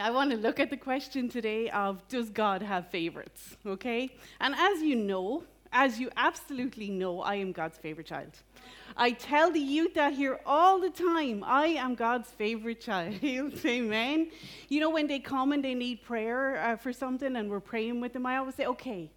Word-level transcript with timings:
I 0.00 0.10
want 0.10 0.30
to 0.30 0.36
look 0.36 0.58
at 0.58 0.70
the 0.70 0.76
question 0.76 1.28
today 1.28 1.68
of 1.70 2.06
does 2.08 2.30
God 2.30 2.62
have 2.62 2.88
favorites? 2.88 3.56
Okay? 3.66 4.10
And 4.40 4.54
as 4.54 4.82
you 4.82 4.96
know, 4.96 5.44
as 5.72 6.00
you 6.00 6.10
absolutely 6.16 6.90
know, 6.90 7.20
I 7.20 7.36
am 7.36 7.52
God's 7.52 7.78
favorite 7.78 8.06
child. 8.06 8.32
I 8.96 9.12
tell 9.12 9.50
the 9.50 9.60
youth 9.60 9.94
that 9.94 10.12
here 10.12 10.40
all 10.44 10.80
the 10.80 10.90
time. 10.90 11.44
I 11.44 11.68
am 11.68 11.94
God's 11.94 12.30
favorite 12.30 12.80
child. 12.80 13.20
Amen. 13.64 14.30
You 14.68 14.80
know, 14.80 14.90
when 14.90 15.06
they 15.06 15.20
come 15.20 15.52
and 15.52 15.64
they 15.64 15.74
need 15.74 16.02
prayer 16.02 16.56
uh, 16.56 16.76
for 16.76 16.92
something 16.92 17.36
and 17.36 17.50
we're 17.50 17.60
praying 17.60 18.00
with 18.00 18.12
them, 18.12 18.26
I 18.26 18.38
always 18.38 18.56
say, 18.56 18.66
okay, 18.66 19.10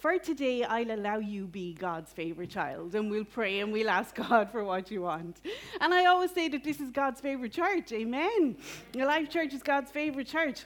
for 0.00 0.16
today, 0.18 0.62
I'll 0.62 0.92
allow 0.92 1.18
you 1.18 1.46
be 1.46 1.74
God's 1.74 2.12
favorite 2.12 2.50
child, 2.50 2.94
and 2.94 3.10
we'll 3.10 3.24
pray 3.24 3.60
and 3.60 3.72
we'll 3.72 3.90
ask 3.90 4.14
God 4.14 4.50
for 4.50 4.62
what 4.62 4.90
you 4.90 5.02
want. 5.02 5.40
And 5.80 5.92
I 5.92 6.06
always 6.06 6.30
say 6.30 6.48
that 6.48 6.62
this 6.62 6.80
is 6.80 6.90
God's 6.90 7.20
favorite 7.20 7.52
church. 7.52 7.90
Amen. 7.92 8.56
The 8.92 9.04
Life 9.04 9.28
Church 9.28 9.52
is 9.54 9.62
God's 9.62 9.90
favorite 9.90 10.28
church. 10.28 10.64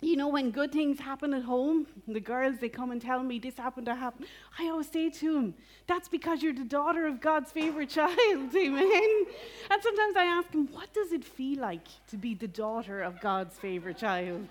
You 0.00 0.16
know, 0.16 0.28
when 0.28 0.50
good 0.50 0.72
things 0.72 0.98
happen 0.98 1.32
at 1.34 1.44
home, 1.44 1.86
the 2.08 2.20
girls, 2.20 2.56
they 2.60 2.68
come 2.68 2.90
and 2.90 3.00
tell 3.00 3.22
me 3.22 3.38
this 3.38 3.56
happened, 3.56 3.86
that 3.86 3.96
happened. 3.96 4.26
I 4.58 4.68
always 4.68 4.88
say 4.88 5.08
to 5.08 5.34
them, 5.34 5.54
that's 5.86 6.08
because 6.08 6.42
you're 6.42 6.52
the 6.52 6.64
daughter 6.64 7.06
of 7.06 7.20
God's 7.20 7.52
favorite 7.52 7.88
child. 8.00 8.54
Amen. 8.54 9.24
And 9.70 9.82
sometimes 9.82 10.16
I 10.16 10.24
ask 10.24 10.50
them, 10.50 10.68
what 10.72 10.92
does 10.92 11.12
it 11.12 11.24
feel 11.24 11.60
like 11.60 11.86
to 12.08 12.16
be 12.16 12.34
the 12.34 12.48
daughter 12.48 13.02
of 13.02 13.20
God's 13.20 13.56
favorite 13.56 13.98
child? 13.98 14.48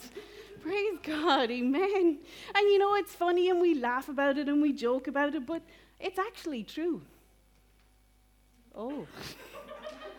Praise 0.64 0.98
God, 1.04 1.52
amen. 1.52 2.20
And 2.56 2.70
you 2.72 2.80
know, 2.80 2.96
it's 2.96 3.14
funny 3.14 3.50
and 3.50 3.60
we 3.60 3.76
laugh 3.76 4.08
about 4.08 4.38
it 4.38 4.48
and 4.48 4.62
we 4.62 4.72
joke 4.72 5.08
about 5.08 5.36
it, 5.36 5.46
but 5.46 5.62
it's 6.00 6.18
actually 6.18 6.64
true. 6.64 7.02
Oh. 8.74 9.06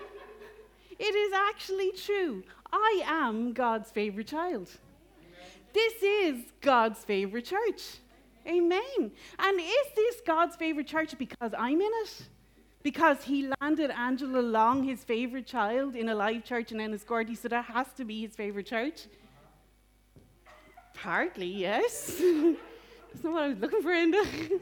it 0.99 1.15
is 1.15 1.33
actually 1.33 1.93
true. 1.93 2.45
I 2.71 3.03
am 3.07 3.55
God's 3.55 3.91
favorite 3.91 4.27
child. 4.27 4.71
This 5.73 5.95
is 6.03 6.45
God's 6.61 7.03
favorite 7.03 7.47
church. 7.47 8.01
Amen. 8.47 9.13
And 9.39 9.61
is 9.61 9.87
this 9.97 10.21
God's 10.27 10.57
favorite 10.57 10.87
church 10.87 11.17
because 11.17 11.55
I'm 11.57 11.81
in 11.81 11.91
it? 12.03 12.29
Because 12.83 13.25
he 13.25 13.51
landed 13.63 13.91
Angela 13.91 14.41
Long, 14.41 14.85
his 14.85 15.05
favorite 15.05 15.47
child, 15.47 15.97
in 15.97 16.11
Alive 16.11 16.45
Church 16.45 16.71
in 16.71 16.79
Enniscorthy, 16.79 17.35
so 17.35 17.49
that 17.49 17.65
has 17.65 17.87
to 17.97 18.05
be 18.05 18.21
his 18.21 18.37
favorite 18.37 18.67
church? 18.67 19.07
Partly, 20.95 21.47
yes. 21.47 22.07
That's 23.13 23.23
not 23.23 23.33
what 23.33 23.43
I 23.43 23.49
was 23.49 23.59
looking 23.59 23.83
for, 23.83 23.91
Enda. 23.91 24.25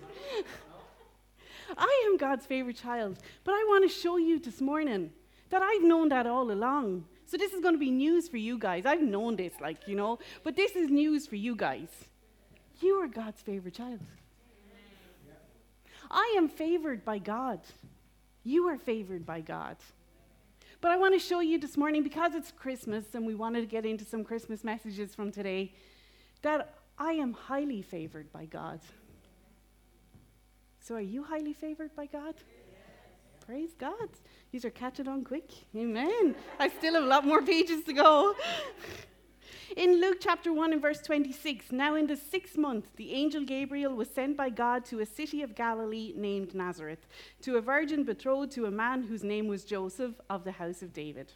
I 1.79 2.05
am 2.07 2.17
God's 2.17 2.45
favorite 2.45 2.77
child, 2.77 3.19
but 3.45 3.53
I 3.53 3.65
want 3.69 3.89
to 3.89 3.95
show 3.95 4.17
you 4.17 4.39
this 4.39 4.61
morning 4.61 5.11
that 5.51 5.63
I've 5.63 5.83
known 5.83 6.09
that 6.11 6.27
all 6.27 6.51
along. 6.51 7.05
So 7.27 7.39
this 7.39 7.53
is 7.53 7.61
going 7.61 7.75
to 7.75 7.79
be 7.79 7.91
news 7.91 8.29
for 8.29 8.37
you 8.37 8.59
guys. 8.59 8.85
I've 8.85 9.01
known 9.03 9.37
this, 9.37 9.55
like, 9.61 9.89
you 9.89 9.97
know, 9.97 10.19
but 10.45 10.55
this 10.57 10.77
is 10.77 10.91
news 10.91 11.27
for 11.27 11.37
you 11.37 11.57
guys. 11.57 11.89
You 12.81 12.97
are 12.97 13.09
God's 13.09 13.41
favorite 13.41 13.75
child. 13.75 14.01
I 16.11 16.35
am 16.37 16.49
favored 16.49 17.05
by 17.05 17.19
God. 17.19 17.61
You 18.45 18.69
are 18.69 18.77
favored 18.77 19.25
by 19.25 19.41
God. 19.41 19.77
But 20.83 20.91
I 20.91 20.97
want 20.97 21.15
to 21.15 21.19
show 21.19 21.41
you 21.41 21.59
this 21.59 21.77
morning, 21.77 22.03
because 22.03 22.35
it's 22.35 22.51
Christmas 22.51 23.15
and 23.15 23.25
we 23.25 23.35
wanted 23.35 23.61
to 23.61 23.67
get 23.67 23.87
into 23.87 24.05
some 24.05 24.25
Christmas 24.25 24.65
messages 24.65 25.15
from 25.15 25.31
today, 25.31 25.73
that 26.43 26.75
I 26.99 27.13
am 27.13 27.33
highly 27.33 27.83
favored 27.83 28.33
by 28.33 28.45
God. 28.45 28.81
So, 30.81 30.97
are 30.97 31.01
you 31.01 31.23
highly 31.23 31.53
favored 31.53 31.95
by 31.95 32.07
God? 32.07 32.35
Yes. 32.37 33.47
Praise 33.47 33.75
God. 33.79 34.09
These 34.51 34.65
are 34.65 34.71
catching 34.71 35.09
on 35.09 35.25
quick. 35.25 35.51
Amen. 35.77 36.35
I 36.59 36.69
still 36.69 36.95
have 36.95 37.05
a 37.05 37.07
lot 37.07 37.25
more 37.25 37.43
pages 37.43 37.85
to 37.85 37.93
go. 37.93 38.35
In 39.77 40.03
Luke 40.03 40.19
chapter 40.21 40.53
1 40.53 40.75
and 40.75 40.83
verse 40.83 41.01
26, 41.01 41.73
now 41.73 41.95
in 41.95 42.07
the 42.07 42.17
sixth 42.17 42.59
month, 42.59 42.89
the 42.97 43.15
angel 43.15 43.43
Gabriel 43.43 43.95
was 43.95 44.11
sent 44.11 44.37
by 44.37 44.51
God 44.51 44.85
to 44.87 45.01
a 45.01 45.07
city 45.07 45.43
of 45.43 45.55
Galilee 45.55 46.13
named 46.15 46.55
Nazareth, 46.55 47.07
to 47.41 47.57
a 47.57 47.61
virgin 47.63 48.05
betrothed 48.05 48.53
to 48.53 48.67
a 48.67 48.71
man 48.71 49.03
whose 49.03 49.25
name 49.25 49.49
was 49.49 49.65
Joseph 49.65 50.21
of 50.29 50.45
the 50.45 50.53
house 50.53 50.83
of 50.83 50.93
David. 50.93 51.33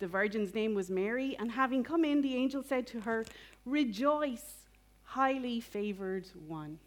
The 0.00 0.06
virgin's 0.06 0.54
name 0.54 0.74
was 0.74 0.90
Mary, 0.90 1.34
and 1.38 1.50
having 1.50 1.82
come 1.82 2.04
in, 2.04 2.20
the 2.20 2.36
angel 2.36 2.62
said 2.62 2.86
to 2.88 3.00
her, 3.00 3.24
Rejoice, 3.68 4.64
highly 5.02 5.60
favored 5.60 6.26
one. 6.46 6.78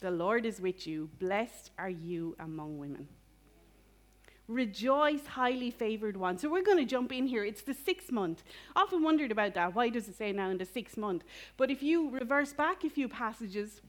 The 0.00 0.10
Lord 0.10 0.46
is 0.46 0.58
with 0.58 0.86
you. 0.86 1.10
Blessed 1.18 1.70
are 1.78 1.90
you 1.90 2.34
among 2.38 2.78
women. 2.78 3.08
Rejoice, 4.48 5.26
highly 5.26 5.70
favored 5.70 6.16
one. 6.16 6.38
So 6.38 6.48
we're 6.48 6.62
going 6.62 6.78
to 6.78 6.86
jump 6.86 7.12
in 7.12 7.26
here. 7.26 7.44
It's 7.44 7.60
the 7.60 7.74
sixth 7.74 8.10
month. 8.10 8.42
Often 8.74 9.02
wondered 9.02 9.30
about 9.30 9.52
that. 9.52 9.74
Why 9.74 9.90
does 9.90 10.08
it 10.08 10.16
say 10.16 10.32
now 10.32 10.48
in 10.48 10.56
the 10.56 10.64
sixth 10.64 10.96
month? 10.96 11.24
But 11.58 11.70
if 11.70 11.82
you 11.82 12.08
reverse 12.08 12.54
back 12.54 12.82
a 12.82 12.88
few 12.88 13.06
passages, 13.06 13.82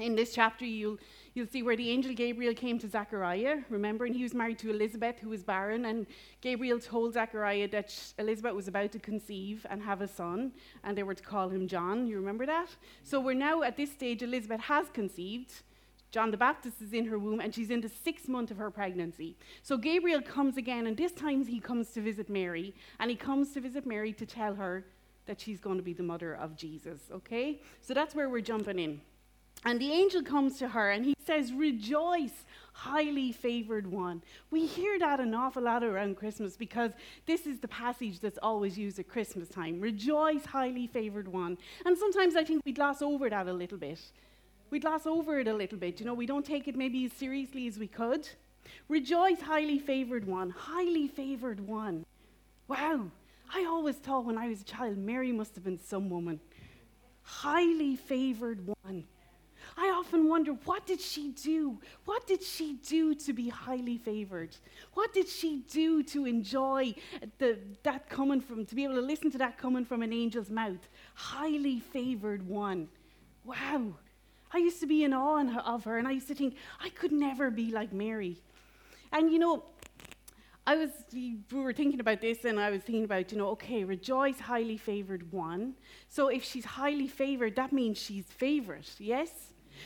in 0.00 0.14
this 0.14 0.34
chapter, 0.34 0.64
you'll, 0.64 0.98
you'll 1.34 1.46
see 1.46 1.62
where 1.62 1.76
the 1.76 1.90
angel 1.90 2.14
Gabriel 2.14 2.54
came 2.54 2.78
to 2.78 2.88
Zechariah, 2.88 3.58
remember, 3.68 4.06
and 4.06 4.14
he 4.14 4.22
was 4.22 4.34
married 4.34 4.58
to 4.60 4.70
Elizabeth, 4.70 5.18
who 5.20 5.28
was 5.28 5.42
barren, 5.42 5.84
and 5.84 6.06
Gabriel 6.40 6.78
told 6.78 7.14
Zechariah 7.14 7.68
that 7.68 7.94
Elizabeth 8.18 8.54
was 8.54 8.68
about 8.68 8.92
to 8.92 8.98
conceive 8.98 9.66
and 9.70 9.82
have 9.82 10.00
a 10.00 10.08
son, 10.08 10.52
and 10.84 10.96
they 10.96 11.02
were 11.02 11.14
to 11.14 11.22
call 11.22 11.48
him 11.48 11.68
John. 11.68 12.06
You 12.06 12.16
remember 12.16 12.46
that? 12.46 12.68
So 13.02 13.20
we're 13.20 13.34
now 13.34 13.62
at 13.62 13.76
this 13.76 13.90
stage, 13.90 14.22
Elizabeth 14.22 14.60
has 14.62 14.88
conceived. 14.90 15.52
John 16.10 16.30
the 16.30 16.38
Baptist 16.38 16.80
is 16.80 16.94
in 16.94 17.06
her 17.06 17.18
womb, 17.18 17.40
and 17.40 17.54
she's 17.54 17.70
in 17.70 17.82
the 17.82 17.88
sixth 17.88 18.28
month 18.28 18.50
of 18.50 18.56
her 18.56 18.70
pregnancy. 18.70 19.36
So 19.62 19.76
Gabriel 19.76 20.22
comes 20.22 20.56
again, 20.56 20.86
and 20.86 20.96
this 20.96 21.12
time 21.12 21.44
he 21.44 21.60
comes 21.60 21.90
to 21.90 22.00
visit 22.00 22.30
Mary, 22.30 22.74
and 22.98 23.10
he 23.10 23.16
comes 23.16 23.52
to 23.52 23.60
visit 23.60 23.84
Mary 23.84 24.12
to 24.14 24.24
tell 24.24 24.54
her 24.54 24.86
that 25.26 25.38
she's 25.38 25.60
going 25.60 25.76
to 25.76 25.82
be 25.82 25.92
the 25.92 26.02
mother 26.02 26.34
of 26.34 26.56
Jesus, 26.56 27.00
okay? 27.12 27.60
So 27.82 27.92
that's 27.92 28.14
where 28.14 28.30
we're 28.30 28.40
jumping 28.40 28.78
in. 28.78 29.02
And 29.64 29.80
the 29.80 29.90
angel 29.92 30.22
comes 30.22 30.58
to 30.58 30.68
her 30.68 30.90
and 30.90 31.04
he 31.04 31.14
says, 31.24 31.52
Rejoice, 31.52 32.44
highly 32.72 33.32
favored 33.32 33.86
one. 33.86 34.22
We 34.50 34.66
hear 34.66 34.98
that 34.98 35.20
an 35.20 35.34
awful 35.34 35.64
lot 35.64 35.82
around 35.82 36.16
Christmas 36.16 36.56
because 36.56 36.92
this 37.26 37.46
is 37.46 37.58
the 37.58 37.68
passage 37.68 38.20
that's 38.20 38.38
always 38.40 38.78
used 38.78 38.98
at 38.98 39.08
Christmas 39.08 39.48
time. 39.48 39.80
Rejoice, 39.80 40.46
highly 40.46 40.86
favored 40.86 41.28
one. 41.28 41.58
And 41.84 41.98
sometimes 41.98 42.36
I 42.36 42.44
think 42.44 42.62
we 42.64 42.72
gloss 42.72 43.02
over 43.02 43.28
that 43.28 43.48
a 43.48 43.52
little 43.52 43.78
bit. 43.78 44.00
We 44.70 44.78
gloss 44.78 45.06
over 45.06 45.40
it 45.40 45.48
a 45.48 45.54
little 45.54 45.78
bit. 45.78 45.98
You 45.98 46.06
know, 46.06 46.14
we 46.14 46.26
don't 46.26 46.44
take 46.44 46.68
it 46.68 46.76
maybe 46.76 47.04
as 47.06 47.12
seriously 47.12 47.66
as 47.66 47.78
we 47.78 47.88
could. 47.88 48.28
Rejoice, 48.88 49.40
highly 49.40 49.78
favored 49.78 50.26
one. 50.26 50.50
Highly 50.50 51.08
favored 51.08 51.60
one. 51.66 52.04
Wow. 52.68 53.10
I 53.52 53.64
always 53.64 53.96
thought 53.96 54.26
when 54.26 54.36
I 54.36 54.48
was 54.48 54.60
a 54.60 54.64
child, 54.64 54.98
Mary 54.98 55.32
must 55.32 55.54
have 55.54 55.64
been 55.64 55.80
some 55.82 56.10
woman. 56.10 56.38
Highly 57.22 57.96
favored 57.96 58.66
one. 58.82 59.04
I 59.80 59.90
often 59.90 60.28
wonder, 60.28 60.52
what 60.64 60.86
did 60.86 61.00
she 61.00 61.28
do? 61.28 61.78
What 62.04 62.26
did 62.26 62.42
she 62.42 62.74
do 62.74 63.14
to 63.14 63.32
be 63.32 63.48
highly 63.48 63.96
favored? 63.96 64.56
What 64.94 65.14
did 65.14 65.28
she 65.28 65.62
do 65.70 66.02
to 66.02 66.26
enjoy 66.26 66.96
the, 67.38 67.58
that 67.84 68.08
coming 68.08 68.40
from, 68.40 68.66
to 68.66 68.74
be 68.74 68.82
able 68.82 68.96
to 68.96 69.00
listen 69.00 69.30
to 69.30 69.38
that 69.38 69.56
coming 69.56 69.84
from 69.84 70.02
an 70.02 70.12
angel's 70.12 70.50
mouth? 70.50 70.88
Highly 71.14 71.78
favored 71.78 72.44
one. 72.48 72.88
Wow. 73.44 73.94
I 74.52 74.58
used 74.58 74.80
to 74.80 74.86
be 74.86 75.04
in 75.04 75.14
awe 75.14 75.44
of 75.64 75.84
her, 75.84 75.96
and 75.98 76.08
I 76.08 76.12
used 76.12 76.26
to 76.28 76.34
think, 76.34 76.56
I 76.82 76.88
could 76.88 77.12
never 77.12 77.48
be 77.48 77.70
like 77.70 77.92
Mary. 77.92 78.42
And 79.12 79.30
you 79.30 79.38
know, 79.38 79.62
I 80.66 80.74
was, 80.74 80.90
we 81.12 81.38
were 81.52 81.72
thinking 81.72 82.00
about 82.00 82.20
this, 82.20 82.44
and 82.44 82.58
I 82.58 82.70
was 82.70 82.82
thinking 82.82 83.04
about, 83.04 83.30
you 83.30 83.38
know, 83.38 83.50
okay, 83.50 83.84
rejoice, 83.84 84.40
highly 84.40 84.76
favored 84.76 85.30
one. 85.32 85.74
So 86.08 86.28
if 86.28 86.42
she's 86.42 86.64
highly 86.64 87.06
favored, 87.06 87.54
that 87.54 87.72
means 87.72 87.96
she's 87.96 88.24
favorite, 88.24 88.90
yes? 88.98 89.30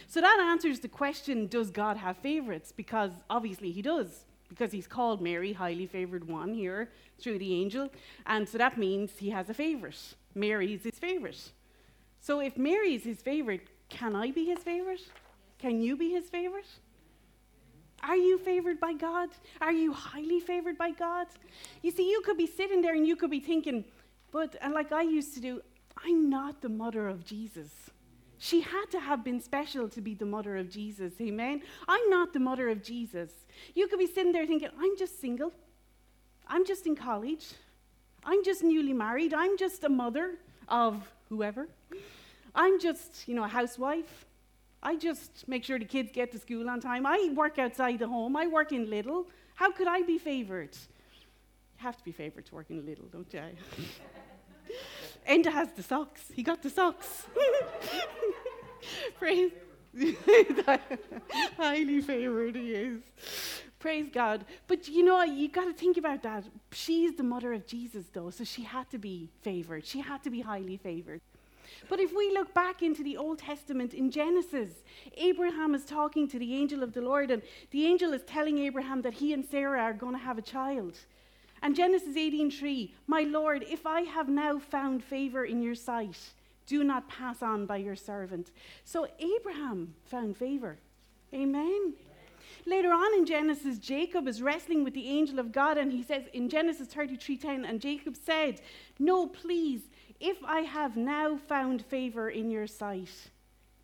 So 0.07 0.21
that 0.21 0.39
answers 0.41 0.81
the 0.81 0.89
question 0.89 1.47
does 1.47 1.71
God 1.71 1.97
have 1.97 2.17
favorites? 2.19 2.73
Because 2.73 3.13
obviously 3.31 3.71
he 3.71 3.83
does, 3.83 4.25
because 4.49 4.73
he's 4.73 4.87
called 4.87 5.21
Mary, 5.21 5.53
highly 5.53 5.87
favored 5.87 6.27
one 6.29 6.55
here 6.55 6.91
through 7.21 7.39
the 7.39 7.55
angel. 7.55 7.91
And 8.27 8.49
so 8.49 8.59
that 8.59 8.79
means 8.79 9.13
he 9.19 9.31
has 9.31 9.49
a 9.49 9.55
favorite. 9.55 10.15
Mary 10.35 10.75
is 10.75 10.83
his 10.83 10.99
favorite. 10.99 11.53
So 12.21 12.41
if 12.41 12.57
Mary 12.57 12.95
is 12.95 13.05
his 13.05 13.21
favorite, 13.21 13.69
can 13.89 14.15
I 14.15 14.31
be 14.31 14.45
his 14.47 14.61
favorite? 14.61 15.03
Can 15.59 15.81
you 15.81 15.97
be 15.97 16.11
his 16.11 16.29
favorite? 16.29 16.67
Are 18.03 18.17
you 18.17 18.39
favored 18.39 18.81
by 18.81 18.95
God? 18.95 19.29
Are 19.61 19.73
you 19.73 19.93
highly 19.93 20.41
favored 20.41 20.77
by 20.77 20.91
God? 20.91 21.29
You 21.83 21.93
see, 21.93 22.11
you 22.11 22.21
could 22.25 22.37
be 22.37 22.47
sitting 22.47 22.83
there 22.83 22.95
and 22.95 23.07
you 23.07 23.15
could 23.15 23.31
be 23.31 23.41
thinking, 23.41 23.85
but, 24.33 24.57
and 24.61 24.75
like 24.75 24.91
I 24.91 25.03
used 25.03 25.35
to 25.35 25.41
do, 25.41 25.61
I'm 26.05 26.29
not 26.29 26.63
the 26.63 26.69
mother 26.69 27.07
of 27.07 27.25
Jesus. 27.25 27.71
She 28.43 28.61
had 28.61 28.87
to 28.91 28.99
have 28.99 29.23
been 29.23 29.41
special 29.41 29.89
to 29.91 30.01
be 30.01 30.15
the 30.15 30.27
mother 30.27 30.57
of 30.57 30.69
Jesus. 30.69 31.13
Amen. 31.21 31.63
I'm 31.87 32.11
not 32.11 32.33
the 32.33 32.41
mother 32.41 32.69
of 32.71 32.83
Jesus. 32.83 33.31
You 33.73 33.87
could 33.87 34.01
be 34.01 34.09
sitting 34.09 34.33
there 34.33 34.45
thinking, 34.45 34.69
I'm 34.81 34.99
just 34.99 35.21
single. 35.21 35.53
I'm 36.49 36.67
just 36.67 36.85
in 36.89 36.97
college. 36.97 37.53
I'm 38.25 38.43
just 38.43 38.65
newly 38.65 38.95
married. 38.95 39.33
I'm 39.33 39.57
just 39.57 39.85
a 39.85 39.89
mother 39.89 40.39
of 40.69 41.09
whoever. 41.29 41.69
I'm 42.53 42.81
just, 42.81 43.29
you 43.29 43.37
know, 43.37 43.45
a 43.45 43.49
housewife. 43.49 44.27
I 44.83 44.97
just 44.97 45.47
make 45.47 45.63
sure 45.63 45.79
the 45.79 45.85
kids 45.85 46.11
get 46.13 46.33
to 46.33 46.39
school 46.41 46.69
on 46.69 46.81
time. 46.81 47.07
I 47.07 47.31
work 47.37 47.61
outside 47.61 48.01
the 48.01 48.09
home. 48.09 48.35
I 48.35 48.49
work 48.49 48.73
in 48.73 48.89
Lidl. 48.89 49.27
How 49.55 49.71
could 49.71 49.87
I 49.87 50.03
be 50.03 50.19
favored? 50.19 50.75
You 50.75 51.85
have 51.85 51.97
to 51.97 52.05
be 52.05 52.11
favored 52.11 52.47
to 52.47 52.57
work 52.57 52.71
in 52.71 52.83
Lidl, 52.83 53.09
don't 53.13 53.33
you? 53.33 53.41
Enda 55.29 55.53
has 55.53 55.73
the 55.73 55.83
socks. 55.83 56.23
He 56.33 56.43
got 56.43 56.63
the 56.63 56.71
socks. 56.71 57.27
Praise. 59.19 59.53
Highly 61.57 62.01
favored 62.01 62.57
he 62.57 62.73
is. 62.73 63.01
Praise 63.79 64.09
God. 64.13 64.45
But 64.69 64.89
you 64.89 65.05
know, 65.05 65.23
you 65.23 65.49
got 65.49 65.65
to 65.65 65.73
think 65.73 65.97
about 65.97 66.23
that. 66.23 66.45
She's 66.73 67.15
the 67.17 67.23
mother 67.23 67.53
of 67.53 67.67
Jesus, 67.67 68.07
though, 68.13 68.31
so 68.31 68.45
she 68.45 68.63
had 68.63 68.89
to 68.91 68.99
be 68.99 69.29
favored. 69.43 69.85
She 69.85 70.01
had 70.01 70.23
to 70.23 70.31
be 70.31 70.41
highly 70.41 70.77
favored. 70.77 71.21
But 71.89 72.01
if 72.01 72.15
we 72.15 72.31
look 72.33 72.55
back 72.55 72.83
into 72.83 73.03
the 73.03 73.17
Old 73.17 73.39
Testament 73.39 73.93
in 73.93 74.11
Genesis, 74.11 74.71
Abraham 75.17 75.75
is 75.75 75.85
talking 75.85 76.29
to 76.29 76.39
the 76.39 76.55
angel 76.55 76.83
of 76.83 76.93
the 76.93 77.01
Lord, 77.01 77.31
and 77.31 77.43
the 77.71 77.87
angel 77.87 78.13
is 78.13 78.23
telling 78.23 78.59
Abraham 78.59 79.03
that 79.03 79.15
he 79.15 79.33
and 79.33 79.45
Sarah 79.45 79.83
are 79.83 79.93
going 79.93 80.15
to 80.15 80.19
have 80.19 80.39
a 80.39 80.43
child. 80.43 80.99
And 81.63 81.77
Genesis 81.77 82.17
18:3, 82.17 82.93
"My 83.07 83.23
Lord, 83.23 83.63
if 83.63 83.87
I 83.87 84.03
have 84.03 84.29
now 84.29 84.59
found 84.59 85.05
favor 85.05 85.45
in 85.45 85.63
your 85.63 85.77
sight, 85.77 86.35
do 86.67 86.83
not 86.83 87.09
pass 87.09 87.43
on 87.43 87.67
by 87.67 87.77
your 87.77 87.97
servant." 87.97 88.51
So 88.85 89.07
Abraham 89.19 89.95
found 90.05 90.37
favor. 90.37 90.79
Amen. 91.33 91.95
Later 92.67 92.93
on 92.93 93.15
in 93.15 93.27
Genesis, 93.27 93.79
Jacob 93.79 94.29
is 94.29 94.43
wrestling 94.43 94.85
with 94.85 94.95
the 94.95 95.09
angel 95.09 95.39
of 95.39 95.53
God, 95.53 95.79
and 95.79 95.93
he 95.93 96.03
says 96.03 96.27
in 96.33 96.49
Genesis 96.49 96.89
33:10, 96.89 97.65
and 97.65 97.81
Jacob 97.81 98.17
said, 98.17 98.61
No, 98.99 99.27
please, 99.27 99.89
if 100.21 100.43
I 100.45 100.61
have 100.61 100.97
now 100.97 101.37
found 101.37 101.85
favor 101.85 102.31
in 102.31 102.51
your 102.51 102.67
sight. 102.67 103.31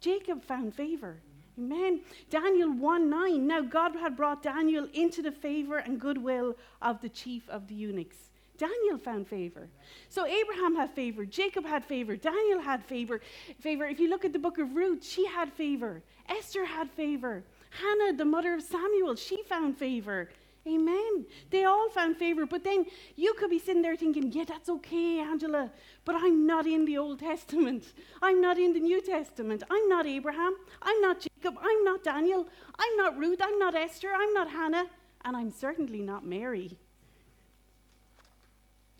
Jacob 0.00 0.44
found 0.44 0.74
favor. 0.74 1.20
Amen. 1.58 2.00
Daniel 2.30 2.70
1 2.70 3.10
9. 3.10 3.46
Now 3.46 3.60
God 3.60 3.96
had 3.96 4.16
brought 4.16 4.42
Daniel 4.42 4.86
into 4.94 5.22
the 5.22 5.32
favor 5.32 5.78
and 5.78 6.00
goodwill 6.00 6.54
of 6.80 7.00
the 7.00 7.08
chief 7.08 7.48
of 7.48 7.66
the 7.66 7.74
eunuchs. 7.74 8.16
Daniel 8.56 8.98
found 8.98 9.26
favor. 9.28 9.68
So 10.08 10.26
Abraham 10.26 10.74
had 10.74 10.90
favor, 10.90 11.24
Jacob 11.24 11.64
had 11.64 11.84
favor, 11.84 12.16
Daniel 12.16 12.60
had 12.60 12.84
favor. 12.84 13.20
Favor. 13.60 13.86
If 13.86 14.00
you 14.00 14.08
look 14.08 14.24
at 14.24 14.32
the 14.32 14.38
book 14.38 14.58
of 14.58 14.74
Ruth, 14.74 15.04
she 15.04 15.26
had 15.26 15.52
favor. 15.52 16.02
Esther 16.28 16.64
had 16.64 16.90
favor. 16.90 17.42
Hannah, 17.70 18.16
the 18.16 18.24
mother 18.24 18.54
of 18.54 18.62
Samuel, 18.62 19.14
she 19.14 19.42
found 19.44 19.76
favor. 19.76 20.28
Amen. 20.68 21.26
They 21.50 21.64
all 21.64 21.88
found 21.88 22.16
favor. 22.16 22.44
But 22.44 22.64
then 22.64 22.84
you 23.16 23.32
could 23.34 23.50
be 23.50 23.58
sitting 23.58 23.82
there 23.82 23.96
thinking, 23.96 24.30
yeah, 24.32 24.44
that's 24.44 24.68
okay, 24.68 25.20
Angela, 25.20 25.70
but 26.04 26.14
I'm 26.14 26.46
not 26.46 26.66
in 26.66 26.84
the 26.84 26.98
Old 26.98 27.20
Testament. 27.20 27.92
I'm 28.20 28.40
not 28.40 28.58
in 28.58 28.74
the 28.74 28.80
New 28.80 29.00
Testament. 29.00 29.62
I'm 29.70 29.88
not 29.88 30.06
Abraham. 30.06 30.54
I'm 30.82 31.00
not 31.00 31.20
Jacob. 31.20 31.58
I'm 31.60 31.84
not 31.84 32.04
Daniel. 32.04 32.46
I'm 32.78 32.96
not 32.96 33.16
Ruth. 33.16 33.40
I'm 33.42 33.58
not 33.58 33.74
Esther. 33.74 34.10
I'm 34.14 34.32
not 34.34 34.50
Hannah. 34.50 34.86
And 35.24 35.36
I'm 35.36 35.50
certainly 35.50 36.00
not 36.00 36.26
Mary. 36.26 36.76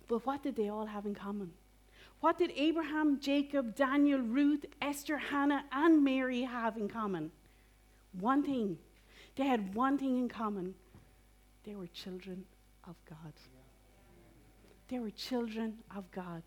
But 0.09 0.25
what 0.25 0.43
did 0.43 0.57
they 0.57 0.69
all 0.71 0.87
have 0.87 1.05
in 1.05 1.15
common? 1.15 1.53
What 2.21 2.39
did 2.39 2.51
Abraham, 2.57 3.21
Jacob, 3.21 3.77
Daniel, 3.77 4.21
Ruth, 4.21 4.65
Esther, 4.83 5.19
Hannah, 5.19 5.65
and 5.71 6.03
Mary 6.03 6.43
have 6.43 6.77
in 6.77 6.89
common? 6.89 7.31
One 8.19 8.43
thing. 8.43 8.79
They 9.37 9.45
had 9.45 9.75
one 9.75 9.99
thing 9.99 10.19
in 10.19 10.29
common 10.29 10.75
they 11.69 11.75
were 11.75 11.87
children 11.89 12.47
of 12.85 12.97
God. 13.05 13.35
They 14.89 14.99
were 14.99 15.11
children 15.11 15.75
of 15.95 16.11
God. 16.11 16.43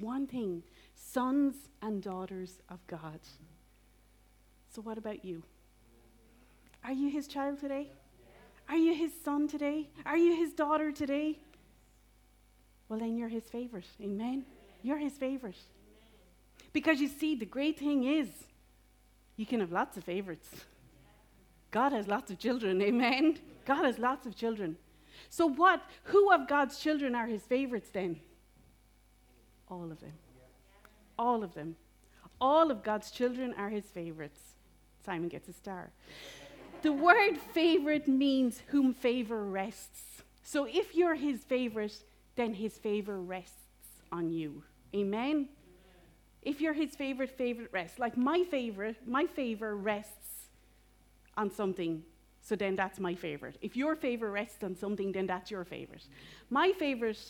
One 0.00 0.26
thing 0.26 0.62
sons 0.94 1.54
and 1.82 2.02
daughters 2.02 2.54
of 2.70 2.78
God. 2.86 3.20
So, 4.74 4.80
what 4.80 4.96
about 4.96 5.26
you? 5.26 5.42
Are 6.82 6.92
you 6.92 7.10
his 7.10 7.28
child 7.28 7.60
today? 7.60 7.90
Are 8.66 8.78
you 8.78 8.94
his 8.94 9.12
son 9.22 9.46
today? 9.46 9.90
Are 10.06 10.16
you 10.16 10.36
his 10.36 10.54
daughter 10.54 10.90
today? 10.90 11.38
Well, 12.88 12.98
then 12.98 13.18
you're 13.18 13.28
his 13.28 13.44
favorite. 13.44 13.88
Amen? 14.00 14.46
You're 14.82 14.96
his 14.96 15.12
favorite. 15.12 15.58
Because 16.72 16.98
you 16.98 17.08
see, 17.08 17.34
the 17.34 17.44
great 17.44 17.78
thing 17.78 18.04
is 18.04 18.28
you 19.36 19.44
can 19.44 19.60
have 19.60 19.70
lots 19.70 19.98
of 19.98 20.04
favorites. 20.04 20.48
God 21.72 21.92
has 21.92 22.06
lots 22.06 22.30
of 22.30 22.38
children. 22.38 22.80
Amen? 22.80 23.38
God 23.64 23.84
has 23.84 23.98
lots 23.98 24.26
of 24.26 24.36
children. 24.36 24.76
So, 25.30 25.46
what? 25.46 25.82
Who 26.04 26.30
of 26.30 26.46
God's 26.46 26.78
children 26.78 27.14
are 27.14 27.26
his 27.26 27.42
favorites 27.42 27.88
then? 27.92 28.20
All 29.68 29.90
of 29.90 30.00
them. 30.00 30.12
All 31.18 31.42
of 31.42 31.54
them. 31.54 31.76
All 32.40 32.70
of 32.70 32.82
God's 32.82 33.10
children 33.10 33.54
are 33.56 33.70
his 33.70 33.86
favorites. 33.86 34.40
Simon 35.04 35.28
gets 35.28 35.48
a 35.48 35.52
star. 35.52 35.90
The 36.82 36.92
word 36.92 37.38
favorite 37.54 38.06
means 38.06 38.62
whom 38.68 38.92
favor 38.92 39.42
rests. 39.44 40.22
So, 40.42 40.66
if 40.70 40.94
you're 40.94 41.14
his 41.14 41.42
favorite, 41.44 42.04
then 42.36 42.54
his 42.54 42.76
favor 42.76 43.20
rests 43.20 43.56
on 44.10 44.30
you. 44.30 44.62
Amen? 44.94 45.48
If 46.42 46.60
you're 46.60 46.72
his 46.74 46.94
favorite, 46.94 47.30
favorite 47.30 47.70
rests. 47.72 47.98
Like 47.98 48.16
my 48.16 48.42
favorite, 48.42 48.96
my 49.06 49.26
favor 49.26 49.76
rests 49.76 50.21
on 51.36 51.50
something 51.50 52.02
so 52.42 52.56
then 52.56 52.74
that's 52.74 52.98
my 52.98 53.14
favorite. 53.14 53.56
If 53.62 53.76
your 53.76 53.94
favor 53.94 54.30
rests 54.30 54.64
on 54.64 54.74
something, 54.74 55.12
then 55.12 55.26
that's 55.26 55.50
your 55.50 55.64
favorite. 55.64 56.02
My 56.50 56.72
favorite 56.72 57.22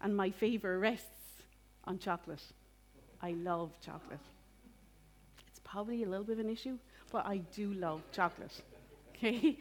and 0.00 0.16
my 0.16 0.30
favor 0.30 0.80
rests 0.80 1.06
on 1.84 1.98
chocolate. 1.98 2.42
I 3.22 3.32
love 3.32 3.70
chocolate. 3.80 4.18
It's 5.46 5.60
probably 5.60 6.02
a 6.02 6.08
little 6.08 6.24
bit 6.24 6.40
of 6.40 6.44
an 6.44 6.50
issue, 6.50 6.76
but 7.12 7.24
I 7.24 7.38
do 7.38 7.72
love 7.74 8.02
chocolate. 8.12 8.52
Okay? 9.24 9.56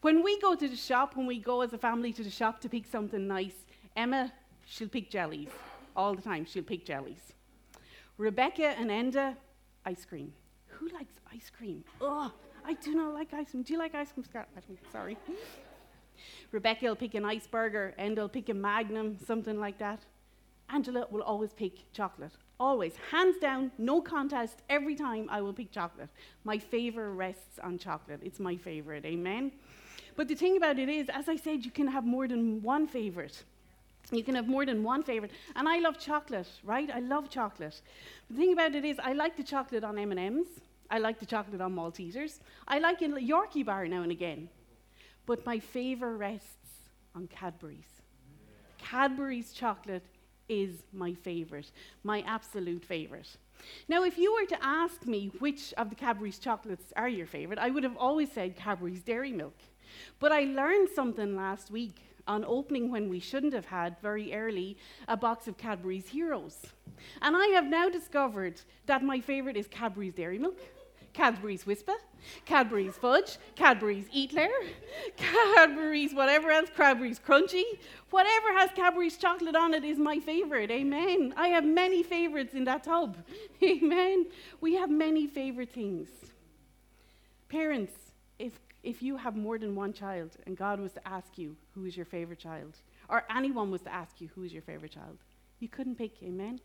When 0.00 0.22
we 0.22 0.40
go 0.40 0.54
to 0.54 0.66
the 0.66 0.74
shop, 0.74 1.16
when 1.16 1.26
we 1.26 1.38
go 1.38 1.60
as 1.60 1.74
a 1.74 1.78
family 1.78 2.14
to 2.14 2.22
the 2.24 2.30
shop 2.30 2.62
to 2.62 2.68
pick 2.70 2.86
something 2.86 3.28
nice, 3.28 3.52
Emma, 3.94 4.32
she'll 4.64 4.88
pick 4.88 5.10
jellies. 5.10 5.50
All 5.94 6.14
the 6.14 6.22
time, 6.22 6.46
she'll 6.46 6.62
pick 6.62 6.86
jellies. 6.86 7.34
Rebecca 8.16 8.68
and 8.68 8.88
Enda, 8.88 9.36
ice 9.84 10.06
cream. 10.06 10.32
Who 10.68 10.88
likes 10.88 11.12
ice 11.30 11.50
cream? 11.54 11.84
Ugh, 12.00 12.32
I 12.64 12.74
do 12.74 12.94
not 12.94 13.14
like 13.14 13.32
ice 13.34 13.50
cream. 13.50 13.62
Do 13.62 13.72
you 13.72 13.78
like 13.78 13.94
ice 13.94 14.12
cream, 14.12 14.24
Scott? 14.24 14.48
Sorry. 14.90 15.16
Rebecca 16.52 16.86
will 16.86 16.96
pick 16.96 17.14
an 17.14 17.24
ice 17.24 17.46
burger, 17.46 17.94
and 17.98 18.16
they'll 18.16 18.28
pick 18.28 18.48
a 18.48 18.54
magnum, 18.54 19.18
something 19.26 19.58
like 19.58 19.78
that. 19.78 20.00
Angela 20.68 21.06
will 21.10 21.22
always 21.22 21.52
pick 21.52 21.92
chocolate. 21.92 22.32
Always. 22.58 22.94
Hands 23.10 23.36
down, 23.38 23.72
no 23.78 24.00
contest. 24.00 24.62
Every 24.70 24.94
time 24.94 25.28
I 25.30 25.40
will 25.40 25.52
pick 25.52 25.70
chocolate. 25.70 26.08
My 26.44 26.58
favor 26.58 27.12
rests 27.12 27.58
on 27.62 27.78
chocolate. 27.78 28.20
It's 28.22 28.38
my 28.38 28.56
favorite. 28.56 29.04
Amen? 29.04 29.52
But 30.16 30.28
the 30.28 30.34
thing 30.34 30.56
about 30.56 30.78
it 30.78 30.88
is, 30.88 31.08
as 31.08 31.28
I 31.28 31.36
said, 31.36 31.64
you 31.64 31.70
can 31.70 31.88
have 31.88 32.04
more 32.04 32.28
than 32.28 32.62
one 32.62 32.86
favorite. 32.86 33.42
You 34.10 34.22
can 34.22 34.34
have 34.34 34.46
more 34.46 34.66
than 34.66 34.82
one 34.82 35.02
favorite. 35.02 35.32
And 35.56 35.68
I 35.68 35.78
love 35.78 35.98
chocolate, 35.98 36.48
right? 36.64 36.90
I 36.90 37.00
love 37.00 37.30
chocolate. 37.30 37.80
The 38.30 38.36
thing 38.36 38.52
about 38.52 38.74
it 38.74 38.84
is, 38.84 38.98
I 38.98 39.14
like 39.14 39.36
the 39.36 39.42
chocolate 39.42 39.84
on 39.84 39.98
M&Ms. 39.98 40.46
I 40.92 40.98
like 40.98 41.18
the 41.18 41.26
chocolate 41.26 41.62
on 41.62 41.74
Maltesers. 41.74 42.38
I 42.68 42.78
like 42.78 43.00
a 43.00 43.06
Yorkie 43.06 43.64
bar 43.64 43.88
now 43.88 44.02
and 44.02 44.12
again. 44.12 44.50
But 45.24 45.46
my 45.46 45.58
favour 45.58 46.18
rests 46.18 46.68
on 47.14 47.28
Cadbury's. 47.28 48.02
Cadbury's 48.76 49.54
chocolate 49.54 50.04
is 50.50 50.82
my 50.92 51.14
favourite, 51.14 51.70
my 52.04 52.20
absolute 52.26 52.84
favourite. 52.84 53.38
Now, 53.88 54.04
if 54.04 54.18
you 54.18 54.34
were 54.34 54.44
to 54.46 54.62
ask 54.62 55.06
me 55.06 55.30
which 55.38 55.72
of 55.78 55.88
the 55.88 55.96
Cadbury's 55.96 56.38
chocolates 56.38 56.92
are 56.94 57.08
your 57.08 57.26
favourite, 57.26 57.58
I 57.58 57.70
would 57.70 57.84
have 57.84 57.96
always 57.96 58.30
said 58.30 58.56
Cadbury's 58.56 59.02
Dairy 59.02 59.32
Milk. 59.32 59.56
But 60.18 60.30
I 60.30 60.44
learned 60.44 60.90
something 60.94 61.34
last 61.34 61.70
week 61.70 61.96
on 62.26 62.44
opening 62.44 62.90
when 62.90 63.08
we 63.08 63.18
shouldn't 63.18 63.54
have 63.54 63.66
had 63.66 63.96
very 64.02 64.34
early 64.34 64.76
a 65.08 65.16
box 65.16 65.48
of 65.48 65.56
Cadbury's 65.56 66.08
Heroes. 66.08 66.66
And 67.22 67.34
I 67.34 67.46
have 67.54 67.64
now 67.64 67.88
discovered 67.88 68.60
that 68.84 69.02
my 69.02 69.20
favourite 69.20 69.56
is 69.56 69.66
Cadbury's 69.68 70.14
Dairy 70.14 70.38
Milk. 70.38 70.58
Cadbury's 71.12 71.64
Wispa, 71.64 71.94
Cadbury's 72.44 72.96
Fudge, 72.96 73.38
Cadbury's 73.54 74.06
Eatler, 74.08 74.48
Cadbury's 75.16 76.14
whatever 76.14 76.50
else, 76.50 76.70
Cadbury's 76.74 77.18
Crunchie. 77.18 77.78
Whatever 78.10 78.52
has 78.58 78.70
Cadbury's 78.74 79.16
chocolate 79.16 79.56
on 79.56 79.74
it 79.74 79.84
is 79.84 79.98
my 79.98 80.18
favorite. 80.18 80.70
Amen. 80.70 81.34
I 81.36 81.48
have 81.48 81.64
many 81.64 82.02
favorites 82.02 82.54
in 82.54 82.64
that 82.64 82.84
tub. 82.84 83.16
Amen. 83.62 84.26
We 84.60 84.74
have 84.74 84.90
many 84.90 85.26
favorite 85.26 85.72
things. 85.72 86.08
Parents, 87.48 87.92
if, 88.38 88.58
if 88.82 89.02
you 89.02 89.16
have 89.16 89.36
more 89.36 89.58
than 89.58 89.74
one 89.74 89.92
child 89.92 90.30
and 90.46 90.56
God 90.56 90.80
was 90.80 90.92
to 90.92 91.06
ask 91.06 91.36
you 91.36 91.56
who 91.74 91.84
is 91.84 91.96
your 91.96 92.06
favorite 92.06 92.38
child, 92.38 92.78
or 93.08 93.24
anyone 93.34 93.70
was 93.70 93.82
to 93.82 93.92
ask 93.92 94.20
you 94.20 94.30
who 94.34 94.42
is 94.42 94.52
your 94.52 94.62
favorite 94.62 94.92
child, 94.92 95.18
you 95.60 95.68
couldn't 95.68 95.96
pick. 95.96 96.22
Amen. 96.22 96.60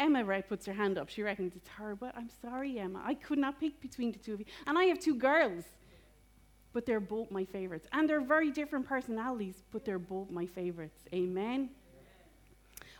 Emma 0.00 0.24
right 0.24 0.48
puts 0.48 0.64
her 0.64 0.72
hand 0.72 0.96
up. 0.98 1.10
She 1.10 1.22
reckons 1.22 1.54
it's 1.54 1.68
her, 1.68 1.94
but 1.94 2.16
I'm 2.16 2.30
sorry, 2.42 2.78
Emma. 2.78 3.02
I 3.04 3.14
could 3.14 3.38
not 3.38 3.60
pick 3.60 3.80
between 3.80 4.12
the 4.12 4.18
two 4.18 4.32
of 4.32 4.40
you. 4.40 4.46
And 4.66 4.78
I 4.78 4.84
have 4.84 4.98
two 4.98 5.14
girls, 5.14 5.64
but 6.72 6.86
they're 6.86 7.00
both 7.00 7.30
my 7.30 7.44
favorites. 7.44 7.86
And 7.92 8.08
they're 8.08 8.22
very 8.22 8.50
different 8.50 8.88
personalities, 8.88 9.62
but 9.70 9.84
they're 9.84 9.98
both 9.98 10.30
my 10.30 10.46
favorites. 10.46 11.02
Amen. 11.12 11.68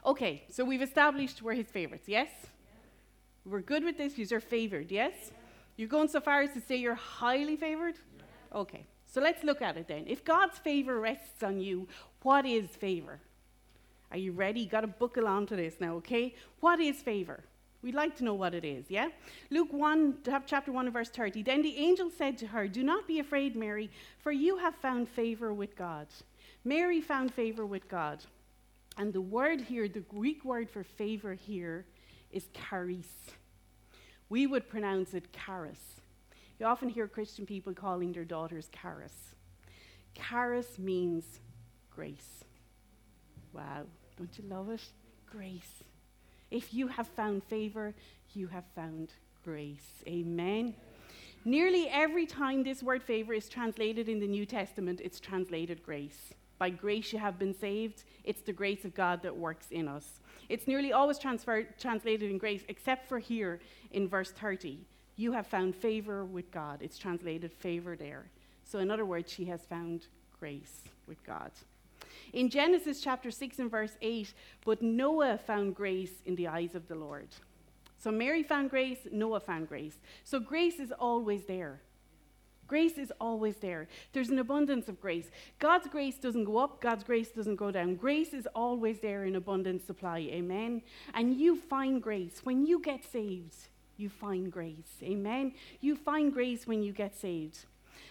Okay, 0.05 0.45
so 0.51 0.63
we've 0.63 0.83
established 0.83 1.41
we're 1.43 1.55
his 1.55 1.69
favorites, 1.69 2.07
yes? 2.07 2.29
We're 3.47 3.63
good 3.63 3.83
with 3.83 3.97
this. 3.97 4.19
You're 4.19 4.39
favored, 4.41 4.93
yes? 4.93 5.15
You're 5.77 5.89
going 5.89 6.09
so 6.09 6.21
far 6.21 6.43
as 6.43 6.53
to 6.53 6.61
say 6.61 6.77
you're 6.77 6.95
highly 6.95 7.57
favored? 7.57 7.95
Okay, 8.55 8.85
so 9.07 9.23
let's 9.23 9.43
look 9.43 9.63
at 9.63 9.79
it 9.79 9.89
then. 9.89 10.05
If 10.07 10.23
God's 10.23 10.59
favor 10.59 11.01
rests 11.01 11.43
on 11.43 11.61
you, 11.61 11.89
what 12.23 12.45
is 12.45 12.69
favor? 12.69 13.21
Are 14.11 14.19
you 14.19 14.33
ready? 14.33 14.61
You 14.61 14.69
got 14.69 14.81
to 14.81 14.89
buckle 14.89 15.27
onto 15.27 15.57
this 15.57 15.75
now, 15.81 15.95
okay? 15.95 16.35
What 16.61 16.81
is 16.81 16.97
favor? 16.97 17.45
We'd 17.83 17.95
like 17.95 18.17
to 18.17 18.25
know 18.25 18.35
what 18.35 18.55
it 18.55 18.65
is, 18.65 18.87
yeah? 18.91 19.09
Luke 19.51 19.73
1, 19.73 20.19
chapter 20.47 20.71
1, 20.71 20.91
verse 20.91 21.09
30. 21.09 21.43
Then 21.43 21.63
the 21.63 21.77
angel 21.77 22.11
said 22.11 22.37
to 22.39 22.47
her, 22.49 22.69
Do 22.69 22.83
not 22.83 23.07
be 23.07 23.21
afraid, 23.21 23.57
Mary, 23.57 23.91
for 24.19 24.33
you 24.33 24.59
have 24.59 24.75
found 24.75 25.09
favor 25.09 25.55
with 25.55 25.77
God. 25.77 26.09
Mary 26.65 27.01
found 27.01 27.33
favor 27.33 27.65
with 27.65 27.89
God. 27.89 28.23
And 28.99 29.13
the 29.13 29.21
word 29.21 29.63
here, 29.63 29.89
the 29.89 30.01
Greek 30.01 30.45
word 30.45 30.69
for 30.69 30.85
favor 30.85 31.33
here, 31.33 31.87
is 32.31 32.49
charis. 32.69 33.09
We 34.29 34.47
would 34.47 34.69
pronounce 34.69 35.15
it 35.15 35.33
charis. 35.33 36.01
You 36.59 36.67
often 36.67 36.91
hear 36.91 37.09
Christian 37.09 37.47
people 37.47 37.73
calling 37.73 38.13
their 38.13 38.25
daughters 38.25 38.69
charis. 38.69 39.35
Charis 40.15 40.79
means 40.79 41.41
grace. 41.91 42.45
Wow, 43.55 43.87
don't 44.21 44.39
you 44.39 44.45
love 44.51 44.69
it? 44.69 44.83
Grace. 45.33 45.83
If 46.51 46.75
you 46.75 46.89
have 46.89 47.09
found 47.09 47.43
favor, 47.43 47.95
you 48.35 48.49
have 48.49 48.65
found 48.75 49.15
grace. 49.43 50.03
Amen. 50.07 50.75
Nearly 51.47 51.89
every 51.89 52.27
time 52.27 52.63
this 52.63 52.83
word 52.83 53.03
favor 53.03 53.33
is 53.33 53.49
translated 53.49 54.11
in 54.11 54.21
the 54.21 54.27
New 54.27 54.45
Testament, 54.45 55.01
it's 55.03 55.21
translated 55.21 55.83
grace. 55.83 56.35
By 56.59 56.69
grace 56.69 57.15
you 57.15 57.19
have 57.19 57.39
been 57.39 57.59
saved. 57.59 58.05
It's 58.25 58.43
the 58.43 58.53
grace 58.53 58.85
of 58.85 58.95
God 58.95 59.23
that 59.23 59.35
works 59.35 59.69
in 59.71 59.89
us. 59.89 60.21
It's 60.51 60.67
nearly 60.67 60.93
always 60.93 61.19
translated 61.19 62.31
in 62.31 62.37
grace, 62.37 62.63
except 62.69 63.09
for 63.09 63.19
here 63.19 63.59
in 63.93 64.07
verse 64.07 64.33
30. 64.33 64.85
You 65.17 65.33
have 65.33 65.47
found 65.47 65.75
favor 65.75 66.27
with 66.27 66.51
God. 66.51 66.83
It's 66.83 66.99
translated 66.99 67.55
favor 67.55 67.97
there. 67.97 68.27
So, 68.65 68.81
in 68.81 68.91
other 68.91 69.07
words, 69.07 69.33
she 69.33 69.47
has 69.47 69.63
found 69.63 70.09
grace 70.39 70.83
with 71.07 71.25
God. 71.25 71.53
In 72.33 72.49
Genesis 72.49 73.01
chapter 73.01 73.31
6 73.31 73.59
and 73.59 73.71
verse 73.71 73.97
8, 74.01 74.33
but 74.65 74.83
Noah 74.83 75.39
found 75.39 75.75
grace 75.75 76.23
in 76.25 76.37
the 76.37 76.49
eyes 76.49 76.75
of 76.75 76.89
the 76.89 76.95
Lord. 76.95 77.29
So 77.99 78.11
Mary 78.11 78.43
found 78.43 78.71
grace, 78.71 78.99
Noah 79.13 79.41
found 79.41 79.69
grace. 79.69 79.99
So 80.25 80.41
grace 80.41 80.79
is 80.79 80.93
always 80.93 81.45
there. 81.45 81.81
Grace 82.67 82.99
is 82.99 83.13
always 83.21 83.57
there. 83.57 83.89
There's 84.13 84.29
an 84.29 84.39
abundance 84.39 84.89
of 84.89 85.01
grace. 85.01 85.29
God's 85.59 85.89
grace 85.89 86.17
doesn't 86.19 86.45
go 86.45 86.59
up, 86.59 86.81
God's 86.81 87.03
grace 87.03 87.29
doesn't 87.29 87.57
go 87.57 87.73
down. 87.73 87.97
Grace 87.97 88.33
is 88.33 88.47
always 88.55 89.01
there 89.01 89.25
in 89.25 89.35
abundant 89.35 89.85
supply. 89.85 90.19
Amen. 90.19 90.83
And 91.13 91.35
you 91.35 91.57
find 91.57 92.01
grace. 92.01 92.43
When 92.45 92.65
you 92.65 92.81
get 92.81 93.05
saved, 93.05 93.57
you 93.97 94.09
find 94.09 94.53
grace. 94.53 95.03
Amen. 95.03 95.53
You 95.81 95.97
find 95.97 96.33
grace 96.33 96.65
when 96.65 96.81
you 96.81 96.93
get 96.93 97.19
saved. 97.19 97.67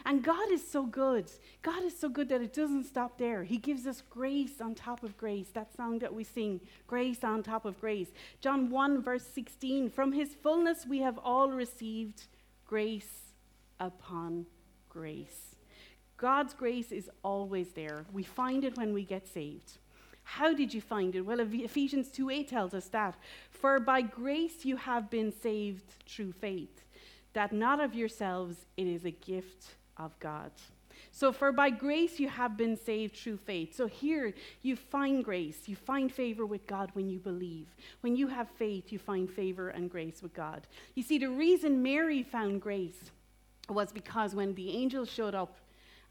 And 0.06 0.24
God 0.24 0.51
is 0.51 0.65
so 0.65 0.86
good. 0.86 1.29
God 1.62 1.84
is 1.84 1.98
so 1.98 2.10
good 2.10 2.29
that 2.29 2.41
it 2.41 2.53
doesn't 2.53 2.86
stop 2.86 3.18
there. 3.18 3.44
He 3.44 3.58
gives 3.58 3.86
us 3.86 4.01
grace 4.10 4.62
on 4.62 4.75
top 4.75 5.03
of 5.03 5.18
grace. 5.18 5.48
That 5.53 5.75
song 5.75 6.00
that 6.00 6.13
we 6.13 6.24
sing, 6.24 6.62
grace 6.88 7.24
on 7.24 7.44
top 7.44 7.65
of 7.65 7.79
grace. 7.79 8.10
John 8.39 8.70
1, 8.70 9.01
verse 9.01 9.25
16 9.25 9.89
From 9.89 10.13
his 10.13 10.29
fullness 10.34 10.86
we 10.88 11.00
have 11.00 11.18
all 11.18 11.51
received 11.51 12.24
grace 12.65 13.34
upon 13.79 14.46
grace. 14.88 15.56
God's 16.18 16.53
grace 16.53 16.91
is 16.91 17.10
always 17.24 17.72
there. 17.72 18.06
We 18.12 18.24
find 18.24 18.63
it 18.63 18.77
when 18.77 18.94
we 18.94 19.03
get 19.03 19.27
saved. 19.27 19.77
How 20.24 20.53
did 20.53 20.74
you 20.74 20.82
find 20.82 21.15
it? 21.15 21.22
Well, 21.22 21.39
Ephesians 21.39 22.10
2 22.10 22.29
8 22.29 22.48
tells 22.48 22.74
us 22.74 22.88
that. 22.89 23.15
For 23.50 23.79
by 23.79 24.01
grace 24.01 24.63
you 24.63 24.75
have 24.75 25.10
been 25.10 25.32
saved 25.32 25.96
through 26.08 26.34
faith, 26.34 26.84
that 27.34 27.51
not 27.51 27.79
of 27.79 27.96
yourselves, 27.96 28.65
it 28.77 28.86
is 28.86 29.06
a 29.06 29.12
gift 29.12 29.75
of 30.00 30.18
God. 30.20 30.51
So, 31.12 31.32
for 31.32 31.51
by 31.51 31.70
grace 31.70 32.20
you 32.20 32.27
have 32.29 32.58
been 32.58 32.75
saved 32.75 33.15
through 33.15 33.38
faith. 33.38 33.75
So, 33.75 33.88
here 33.88 34.34
you 34.62 34.75
find 34.75 35.24
grace, 35.24 35.68
you 35.68 35.75
find 35.75 36.12
favor 36.12 36.46
with 36.46 36.65
God 36.68 36.89
when 36.94 37.10
you 37.10 37.20
believe. 37.20 37.68
When 38.01 38.15
you 38.15 38.27
have 38.27 38.50
faith, 38.50 38.91
you 38.91 39.00
find 39.00 39.29
favor 39.29 39.70
and 39.70 39.89
grace 39.89 40.22
with 40.22 40.34
God. 40.34 40.68
You 40.96 41.03
see, 41.03 41.18
the 41.18 41.29
reason 41.29 41.84
Mary 41.84 42.24
found 42.24 42.62
grace 42.62 43.12
was 43.70 43.91
because 43.91 44.36
when 44.36 44.56
the 44.56 44.72
angel 44.72 45.06
showed 45.06 45.36
up 45.36 45.58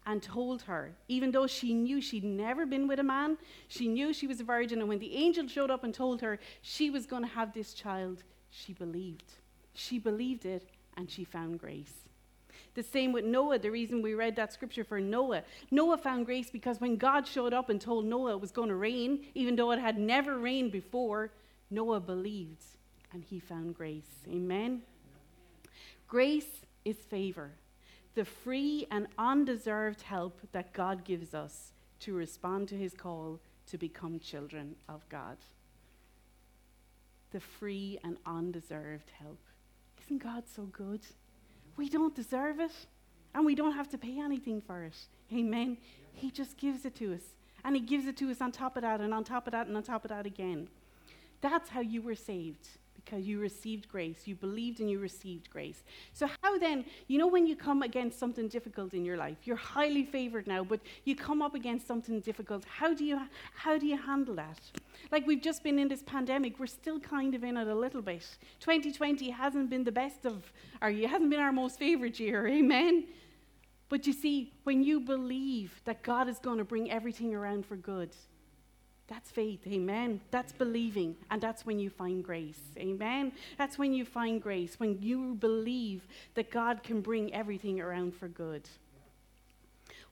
and 0.05 0.23
told 0.23 0.61
her, 0.63 0.91
even 1.07 1.31
though 1.31 1.47
she 1.47 1.73
knew 1.73 2.01
she'd 2.01 2.23
never 2.23 2.65
been 2.65 2.87
with 2.87 2.99
a 2.99 3.03
man, 3.03 3.37
she 3.67 3.87
knew 3.87 4.13
she 4.13 4.27
was 4.27 4.39
a 4.39 4.43
virgin, 4.43 4.79
and 4.79 4.87
when 4.87 4.99
the 4.99 5.15
angel 5.15 5.47
showed 5.47 5.69
up 5.69 5.83
and 5.83 5.93
told 5.93 6.21
her 6.21 6.39
she 6.61 6.89
was 6.89 7.05
going 7.05 7.23
to 7.23 7.29
have 7.29 7.53
this 7.53 7.73
child, 7.73 8.23
she 8.49 8.73
believed. 8.73 9.33
She 9.73 9.99
believed 9.99 10.45
it 10.45 10.67
and 10.97 11.09
she 11.09 11.23
found 11.23 11.59
grace. 11.59 12.08
The 12.79 12.83
same 12.83 13.11
with 13.11 13.25
Noah, 13.25 13.59
the 13.59 13.71
reason 13.71 14.01
we 14.01 14.13
read 14.13 14.37
that 14.37 14.53
scripture 14.53 14.85
for 14.85 15.01
Noah. 15.01 15.43
Noah 15.69 15.97
found 15.97 16.25
grace 16.25 16.49
because 16.49 16.79
when 16.79 16.95
God 16.95 17.27
showed 17.27 17.53
up 17.53 17.67
and 17.67 17.81
told 17.81 18.05
Noah 18.05 18.35
it 18.35 18.39
was 18.39 18.51
going 18.51 18.69
to 18.69 18.75
rain, 18.75 19.25
even 19.35 19.57
though 19.57 19.71
it 19.71 19.79
had 19.79 19.97
never 19.97 20.37
rained 20.37 20.71
before, 20.71 21.29
Noah 21.69 21.99
believed 21.99 22.63
and 23.11 23.21
he 23.21 23.37
found 23.37 23.75
grace. 23.75 24.23
Amen. 24.29 24.81
Grace 26.07 26.61
is 26.85 26.95
favor, 26.95 27.51
the 28.15 28.23
free 28.23 28.87
and 28.89 29.07
undeserved 29.17 30.03
help 30.03 30.39
that 30.53 30.71
God 30.71 31.03
gives 31.03 31.33
us 31.33 31.73
to 31.99 32.13
respond 32.13 32.69
to 32.69 32.75
his 32.75 32.93
call 32.93 33.41
to 33.67 33.77
become 33.77 34.19
children 34.19 34.77
of 34.87 35.01
God. 35.09 35.35
The 37.31 37.41
free 37.41 37.99
and 38.05 38.15
undeserved 38.25 39.11
help. 39.19 39.41
Isn't 40.01 40.23
God 40.23 40.43
so 40.47 40.63
good? 40.63 41.01
We 41.79 41.87
don't 41.87 42.13
deserve 42.13 42.59
it, 42.59 42.73
and 43.33 43.45
we 43.45 43.55
don't 43.55 43.71
have 43.71 43.87
to 43.91 43.97
pay 43.97 44.19
anything 44.19 44.59
for 44.59 44.83
it. 44.83 44.97
Amen. 45.31 45.77
He 46.11 46.29
just 46.29 46.57
gives 46.57 46.83
it 46.83 46.93
to 46.95 47.13
us. 47.13 47.21
And 47.63 47.73
He 47.73 47.81
gives 47.81 48.05
it 48.05 48.17
to 48.17 48.29
us 48.29 48.41
on 48.41 48.51
top 48.51 48.75
of 48.75 48.81
that, 48.81 48.99
and 48.99 49.13
on 49.13 49.23
top 49.23 49.47
of 49.47 49.51
that, 49.51 49.67
and 49.67 49.77
on 49.77 49.83
top 49.83 50.03
of 50.03 50.09
that 50.09 50.25
again. 50.25 50.67
That's 51.39 51.69
how 51.69 51.79
you 51.79 52.01
were 52.01 52.15
saved 52.15 52.67
because 53.09 53.25
you 53.25 53.39
received 53.39 53.87
grace. 53.89 54.21
You 54.25 54.35
believed 54.35 54.79
and 54.79 54.89
you 54.89 54.99
received 54.99 55.49
grace. 55.49 55.83
So, 56.13 56.29
how 56.41 56.57
then, 56.57 56.85
you 57.07 57.17
know, 57.17 57.27
when 57.27 57.47
you 57.47 57.55
come 57.55 57.81
against 57.81 58.19
something 58.19 58.47
difficult 58.47 58.93
in 58.93 59.03
your 59.03 59.17
life, 59.17 59.37
you're 59.45 59.55
highly 59.55 60.03
favored 60.03 60.47
now, 60.47 60.63
but 60.63 60.79
you 61.05 61.15
come 61.15 61.41
up 61.41 61.55
against 61.55 61.87
something 61.87 62.19
difficult, 62.19 62.65
how 62.65 62.93
do 62.93 63.03
you, 63.05 63.19
how 63.53 63.77
do 63.77 63.87
you 63.87 63.97
handle 63.97 64.35
that? 64.35 64.59
Like 65.11 65.25
we've 65.25 65.41
just 65.41 65.63
been 65.63 65.79
in 65.79 65.87
this 65.87 66.03
pandemic, 66.03 66.59
we're 66.59 66.67
still 66.67 66.99
kind 66.99 67.33
of 67.33 67.43
in 67.43 67.57
it 67.57 67.67
a 67.67 67.75
little 67.75 68.01
bit. 68.01 68.25
2020 68.59 69.29
hasn't 69.29 69.69
been 69.69 69.83
the 69.83 69.91
best 69.91 70.25
of, 70.25 70.51
or 70.81 70.89
it 70.89 71.09
hasn't 71.09 71.29
been 71.29 71.39
our 71.39 71.51
most 71.51 71.79
favorite 71.79 72.19
year, 72.19 72.47
amen? 72.59 73.05
But 73.87 74.05
you 74.05 74.13
see, 74.13 74.53
when 74.63 74.83
you 74.83 74.99
believe 74.99 75.81
that 75.85 76.03
God 76.03 76.29
is 76.29 76.37
going 76.37 76.59
to 76.59 76.63
bring 76.63 76.91
everything 76.91 77.33
around 77.33 77.65
for 77.65 77.75
good, 77.75 78.15
that's 79.09 79.31
faith, 79.31 79.65
amen. 79.67 80.21
That's 80.29 80.53
believing, 80.53 81.15
and 81.31 81.41
that's 81.41 81.65
when 81.65 81.79
you 81.79 81.89
find 81.89 82.23
grace, 82.23 82.61
amen. 82.77 83.31
That's 83.57 83.77
when 83.77 83.91
you 83.91 84.05
find 84.05 84.41
grace, 84.41 84.79
when 84.79 85.01
you 85.01 85.35
believe 85.35 86.07
that 86.35 86.51
God 86.51 86.83
can 86.83 87.01
bring 87.01 87.33
everything 87.33 87.81
around 87.81 88.15
for 88.15 88.27
good. 88.27 88.69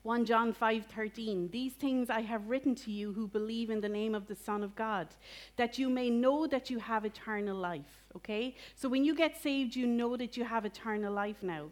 1 0.03 0.25
John 0.25 0.53
5:13 0.53 1.51
These 1.51 1.73
things 1.73 2.09
I 2.09 2.21
have 2.21 2.49
written 2.49 2.75
to 2.75 2.91
you 2.91 3.13
who 3.13 3.27
believe 3.27 3.69
in 3.69 3.81
the 3.81 3.89
name 3.89 4.15
of 4.15 4.27
the 4.27 4.35
Son 4.35 4.63
of 4.63 4.75
God 4.75 5.07
that 5.57 5.77
you 5.77 5.89
may 5.89 6.09
know 6.09 6.47
that 6.47 6.69
you 6.69 6.79
have 6.79 7.03
eternal 7.03 7.57
life 7.57 8.05
okay 8.15 8.55
so 8.75 8.87
when 8.87 9.03
you 9.03 9.13
get 9.13 9.41
saved 9.41 9.75
you 9.75 9.85
know 9.85 10.15
that 10.15 10.37
you 10.37 10.45
have 10.45 10.65
eternal 10.65 11.13
life 11.13 11.43
now 11.43 11.65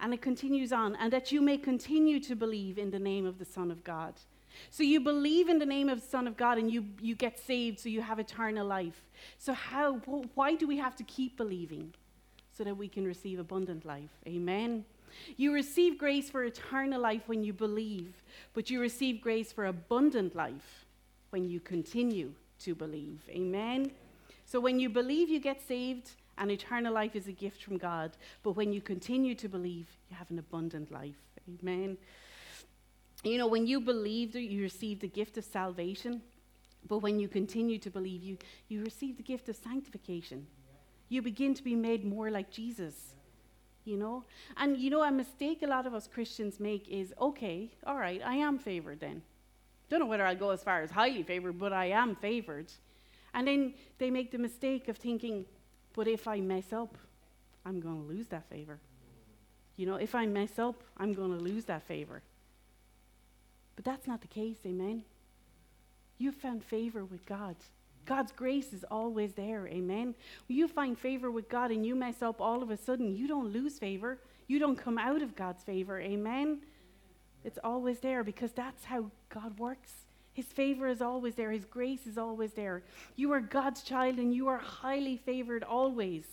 and 0.00 0.14
it 0.14 0.22
continues 0.22 0.72
on 0.72 0.96
and 0.96 1.12
that 1.12 1.32
you 1.32 1.40
may 1.40 1.56
continue 1.56 2.20
to 2.20 2.36
believe 2.36 2.78
in 2.78 2.90
the 2.90 2.98
name 2.98 3.26
of 3.26 3.38
the 3.38 3.44
Son 3.44 3.70
of 3.70 3.82
God 3.84 4.14
so 4.70 4.82
you 4.82 5.00
believe 5.00 5.48
in 5.48 5.58
the 5.58 5.66
name 5.66 5.88
of 5.88 6.00
the 6.00 6.06
Son 6.06 6.26
of 6.26 6.36
God 6.36 6.58
and 6.58 6.70
you, 6.70 6.84
you 7.00 7.14
get 7.14 7.38
saved 7.38 7.80
so 7.80 7.88
you 7.88 8.02
have 8.02 8.18
eternal 8.18 8.66
life. 8.66 9.04
So 9.38 9.52
how 9.52 9.94
why 10.34 10.54
do 10.54 10.66
we 10.66 10.78
have 10.78 10.96
to 10.96 11.04
keep 11.04 11.36
believing? 11.36 11.94
So 12.52 12.64
that 12.64 12.76
we 12.76 12.88
can 12.88 13.06
receive 13.06 13.38
abundant 13.38 13.84
life. 13.84 14.10
Amen. 14.26 14.84
You 15.36 15.52
receive 15.52 15.96
grace 15.96 16.28
for 16.28 16.44
eternal 16.44 17.00
life 17.00 17.22
when 17.26 17.42
you 17.42 17.52
believe, 17.52 18.22
but 18.52 18.68
you 18.68 18.80
receive 18.80 19.20
grace 19.20 19.52
for 19.52 19.66
abundant 19.66 20.34
life 20.34 20.84
when 21.30 21.44
you 21.44 21.60
continue 21.60 22.32
to 22.60 22.74
believe. 22.74 23.20
Amen. 23.30 23.92
So 24.44 24.60
when 24.60 24.80
you 24.80 24.88
believe 24.88 25.28
you 25.28 25.40
get 25.40 25.66
saved 25.66 26.10
and 26.38 26.50
eternal 26.50 26.92
life 26.92 27.16
is 27.16 27.28
a 27.28 27.32
gift 27.32 27.62
from 27.62 27.78
God, 27.78 28.16
but 28.42 28.52
when 28.52 28.72
you 28.72 28.80
continue 28.80 29.34
to 29.34 29.48
believe, 29.48 29.88
you 30.10 30.16
have 30.16 30.30
an 30.30 30.38
abundant 30.38 30.90
life. 30.90 31.16
Amen. 31.62 31.96
You 33.24 33.38
know, 33.38 33.48
when 33.48 33.66
you 33.66 33.80
believe 33.80 34.32
that 34.32 34.42
you 34.42 34.62
receive 34.62 35.00
the 35.00 35.08
gift 35.08 35.36
of 35.38 35.44
salvation, 35.44 36.22
but 36.86 36.98
when 36.98 37.18
you 37.18 37.28
continue 37.28 37.78
to 37.78 37.90
believe, 37.90 38.22
you, 38.22 38.38
you 38.68 38.84
receive 38.84 39.16
the 39.16 39.22
gift 39.22 39.48
of 39.48 39.56
sanctification. 39.56 40.46
You 41.08 41.22
begin 41.22 41.54
to 41.54 41.64
be 41.64 41.74
made 41.74 42.04
more 42.04 42.30
like 42.30 42.50
Jesus. 42.50 43.14
You 43.84 43.96
know? 43.96 44.24
And 44.56 44.76
you 44.76 44.90
know, 44.90 45.02
a 45.02 45.10
mistake 45.10 45.62
a 45.62 45.66
lot 45.66 45.86
of 45.86 45.94
us 45.94 46.06
Christians 46.06 46.60
make 46.60 46.88
is 46.88 47.14
okay, 47.20 47.72
all 47.86 47.96
right, 47.96 48.20
I 48.24 48.34
am 48.36 48.58
favored 48.58 49.00
then. 49.00 49.22
Don't 49.88 50.00
know 50.00 50.06
whether 50.06 50.26
I'll 50.26 50.36
go 50.36 50.50
as 50.50 50.62
far 50.62 50.82
as 50.82 50.90
highly 50.90 51.22
favored, 51.22 51.58
but 51.58 51.72
I 51.72 51.86
am 51.86 52.14
favored. 52.14 52.70
And 53.34 53.46
then 53.46 53.74
they 53.98 54.10
make 54.10 54.30
the 54.30 54.38
mistake 54.38 54.88
of 54.88 54.98
thinking, 54.98 55.46
but 55.94 56.08
if 56.08 56.28
I 56.28 56.40
mess 56.40 56.72
up, 56.72 56.96
I'm 57.64 57.80
going 57.80 58.02
to 58.02 58.08
lose 58.08 58.28
that 58.28 58.48
favor. 58.48 58.78
You 59.76 59.86
know, 59.86 59.96
if 59.96 60.14
I 60.14 60.26
mess 60.26 60.58
up, 60.58 60.82
I'm 60.96 61.12
going 61.12 61.36
to 61.36 61.42
lose 61.42 61.66
that 61.66 61.82
favor. 61.84 62.22
But 63.76 63.84
that's 63.84 64.06
not 64.06 64.20
the 64.20 64.28
case, 64.28 64.58
amen? 64.66 65.04
you've 66.18 66.34
found 66.34 66.64
favor 66.64 67.04
with 67.04 67.24
God. 67.24 67.56
God's 68.04 68.32
grace 68.32 68.72
is 68.72 68.84
always 68.90 69.32
there. 69.34 69.66
Amen. 69.68 70.14
When 70.48 70.58
you 70.58 70.66
find 70.66 70.98
favor 70.98 71.30
with 71.30 71.48
God 71.48 71.70
and 71.70 71.86
you 71.86 71.94
mess 71.94 72.22
up, 72.22 72.40
all 72.40 72.62
of 72.62 72.70
a 72.70 72.76
sudden 72.76 73.16
you 73.16 73.28
don't 73.28 73.52
lose 73.52 73.78
favor. 73.78 74.18
You 74.46 74.58
don't 74.58 74.76
come 74.76 74.98
out 74.98 75.22
of 75.22 75.36
God's 75.36 75.62
favor. 75.62 76.00
Amen. 76.00 76.60
It's 77.44 77.58
always 77.62 78.00
there 78.00 78.24
because 78.24 78.52
that's 78.52 78.84
how 78.84 79.10
God 79.28 79.58
works. 79.58 79.92
His 80.38 80.46
favor 80.46 80.86
is 80.86 81.02
always 81.02 81.34
there. 81.34 81.50
His 81.50 81.64
grace 81.64 82.06
is 82.06 82.16
always 82.16 82.52
there. 82.52 82.84
You 83.16 83.32
are 83.32 83.40
God's 83.40 83.82
child 83.82 84.18
and 84.18 84.32
you 84.32 84.46
are 84.46 84.58
highly 84.58 85.16
favored 85.16 85.64
always. 85.64 86.26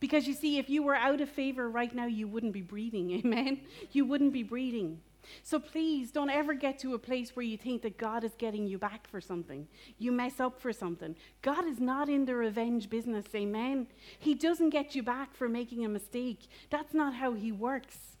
Because 0.00 0.26
you 0.26 0.34
see, 0.34 0.58
if 0.58 0.68
you 0.68 0.82
were 0.82 0.96
out 0.96 1.20
of 1.20 1.28
favor 1.28 1.70
right 1.70 1.94
now, 1.94 2.06
you 2.06 2.26
wouldn't 2.26 2.52
be 2.52 2.60
breathing. 2.60 3.12
Amen. 3.24 3.60
You 3.92 4.04
wouldn't 4.04 4.32
be 4.32 4.42
breathing. 4.42 4.98
So 5.44 5.60
please 5.60 6.10
don't 6.10 6.28
ever 6.28 6.54
get 6.54 6.80
to 6.80 6.94
a 6.94 6.98
place 6.98 7.36
where 7.36 7.46
you 7.46 7.56
think 7.56 7.82
that 7.82 7.98
God 7.98 8.24
is 8.24 8.32
getting 8.36 8.66
you 8.66 8.78
back 8.78 9.06
for 9.06 9.20
something. 9.20 9.68
You 9.96 10.10
mess 10.10 10.40
up 10.40 10.60
for 10.60 10.72
something. 10.72 11.14
God 11.40 11.66
is 11.66 11.78
not 11.78 12.08
in 12.08 12.24
the 12.24 12.34
revenge 12.34 12.90
business, 12.90 13.26
amen. 13.32 13.86
He 14.18 14.34
doesn't 14.34 14.70
get 14.70 14.96
you 14.96 15.04
back 15.04 15.36
for 15.36 15.48
making 15.48 15.84
a 15.84 15.88
mistake. 15.88 16.48
That's 16.68 16.92
not 16.92 17.14
how 17.14 17.34
He 17.34 17.52
works. 17.52 18.16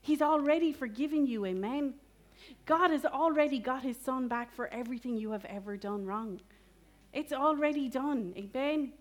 He's 0.00 0.22
already 0.22 0.72
forgiven 0.72 1.26
you, 1.26 1.44
amen. 1.44 1.96
God 2.66 2.90
has 2.90 3.04
already 3.04 3.58
got 3.58 3.82
His 3.82 3.96
Son 3.96 4.28
back 4.28 4.52
for 4.52 4.68
everything 4.68 5.16
you 5.16 5.30
have 5.32 5.44
ever 5.46 5.76
done 5.76 6.06
wrong. 6.06 6.40
It's 7.12 7.32
already 7.32 7.88
done, 7.88 8.34
amen. 8.36 8.92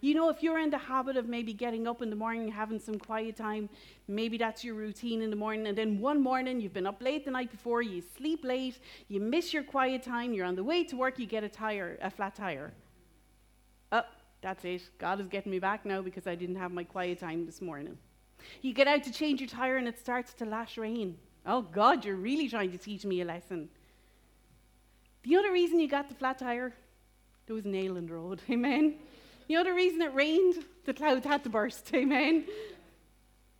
You 0.00 0.14
know, 0.14 0.28
if 0.28 0.42
you're 0.42 0.58
in 0.58 0.70
the 0.70 0.78
habit 0.78 1.16
of 1.16 1.26
maybe 1.26 1.52
getting 1.52 1.86
up 1.86 2.02
in 2.02 2.10
the 2.10 2.16
morning, 2.16 2.48
having 2.48 2.78
some 2.78 2.98
quiet 2.98 3.36
time, 3.36 3.68
maybe 4.08 4.36
that's 4.36 4.62
your 4.62 4.74
routine 4.74 5.22
in 5.22 5.30
the 5.30 5.36
morning, 5.36 5.66
and 5.66 5.76
then 5.76 6.00
one 6.00 6.22
morning 6.22 6.60
you've 6.60 6.74
been 6.74 6.86
up 6.86 7.02
late 7.02 7.24
the 7.24 7.30
night 7.30 7.50
before, 7.50 7.80
you 7.80 8.02
sleep 8.16 8.44
late, 8.44 8.78
you 9.08 9.20
miss 9.20 9.54
your 9.54 9.62
quiet 9.62 10.02
time, 10.02 10.34
you're 10.34 10.46
on 10.46 10.54
the 10.54 10.62
way 10.62 10.84
to 10.84 10.96
work, 10.96 11.18
you 11.18 11.26
get 11.26 11.44
a 11.44 11.48
tire, 11.48 11.98
a 12.02 12.10
flat 12.10 12.34
tire. 12.34 12.72
Oh, 13.90 14.02
that's 14.42 14.64
it. 14.64 14.82
God 14.98 15.20
is 15.20 15.28
getting 15.28 15.50
me 15.50 15.58
back 15.58 15.86
now 15.86 16.02
because 16.02 16.26
I 16.26 16.34
didn't 16.34 16.56
have 16.56 16.72
my 16.72 16.84
quiet 16.84 17.18
time 17.18 17.46
this 17.46 17.62
morning. 17.62 17.96
You 18.60 18.74
get 18.74 18.86
out 18.86 19.02
to 19.04 19.12
change 19.12 19.40
your 19.40 19.48
tire 19.48 19.76
and 19.76 19.88
it 19.88 19.98
starts 19.98 20.34
to 20.34 20.44
lash 20.44 20.76
rain. 20.76 21.16
Oh 21.46 21.62
God, 21.62 22.04
you're 22.04 22.16
really 22.16 22.48
trying 22.48 22.72
to 22.72 22.78
teach 22.78 23.04
me 23.04 23.20
a 23.20 23.24
lesson. 23.24 23.68
The 25.22 25.36
other 25.36 25.52
reason 25.52 25.78
you 25.78 25.88
got 25.88 26.08
the 26.08 26.14
flat 26.14 26.38
tire, 26.38 26.74
there 27.46 27.54
was 27.54 27.64
nail 27.64 27.96
in 27.96 28.06
the 28.06 28.12
road. 28.12 28.42
Amen. 28.50 28.96
The 29.48 29.56
other 29.56 29.74
reason 29.74 30.02
it 30.02 30.12
rained? 30.12 30.64
The 30.84 30.94
clouds 30.94 31.24
had 31.24 31.44
to 31.44 31.50
burst. 31.50 31.90
Amen. 31.94 32.44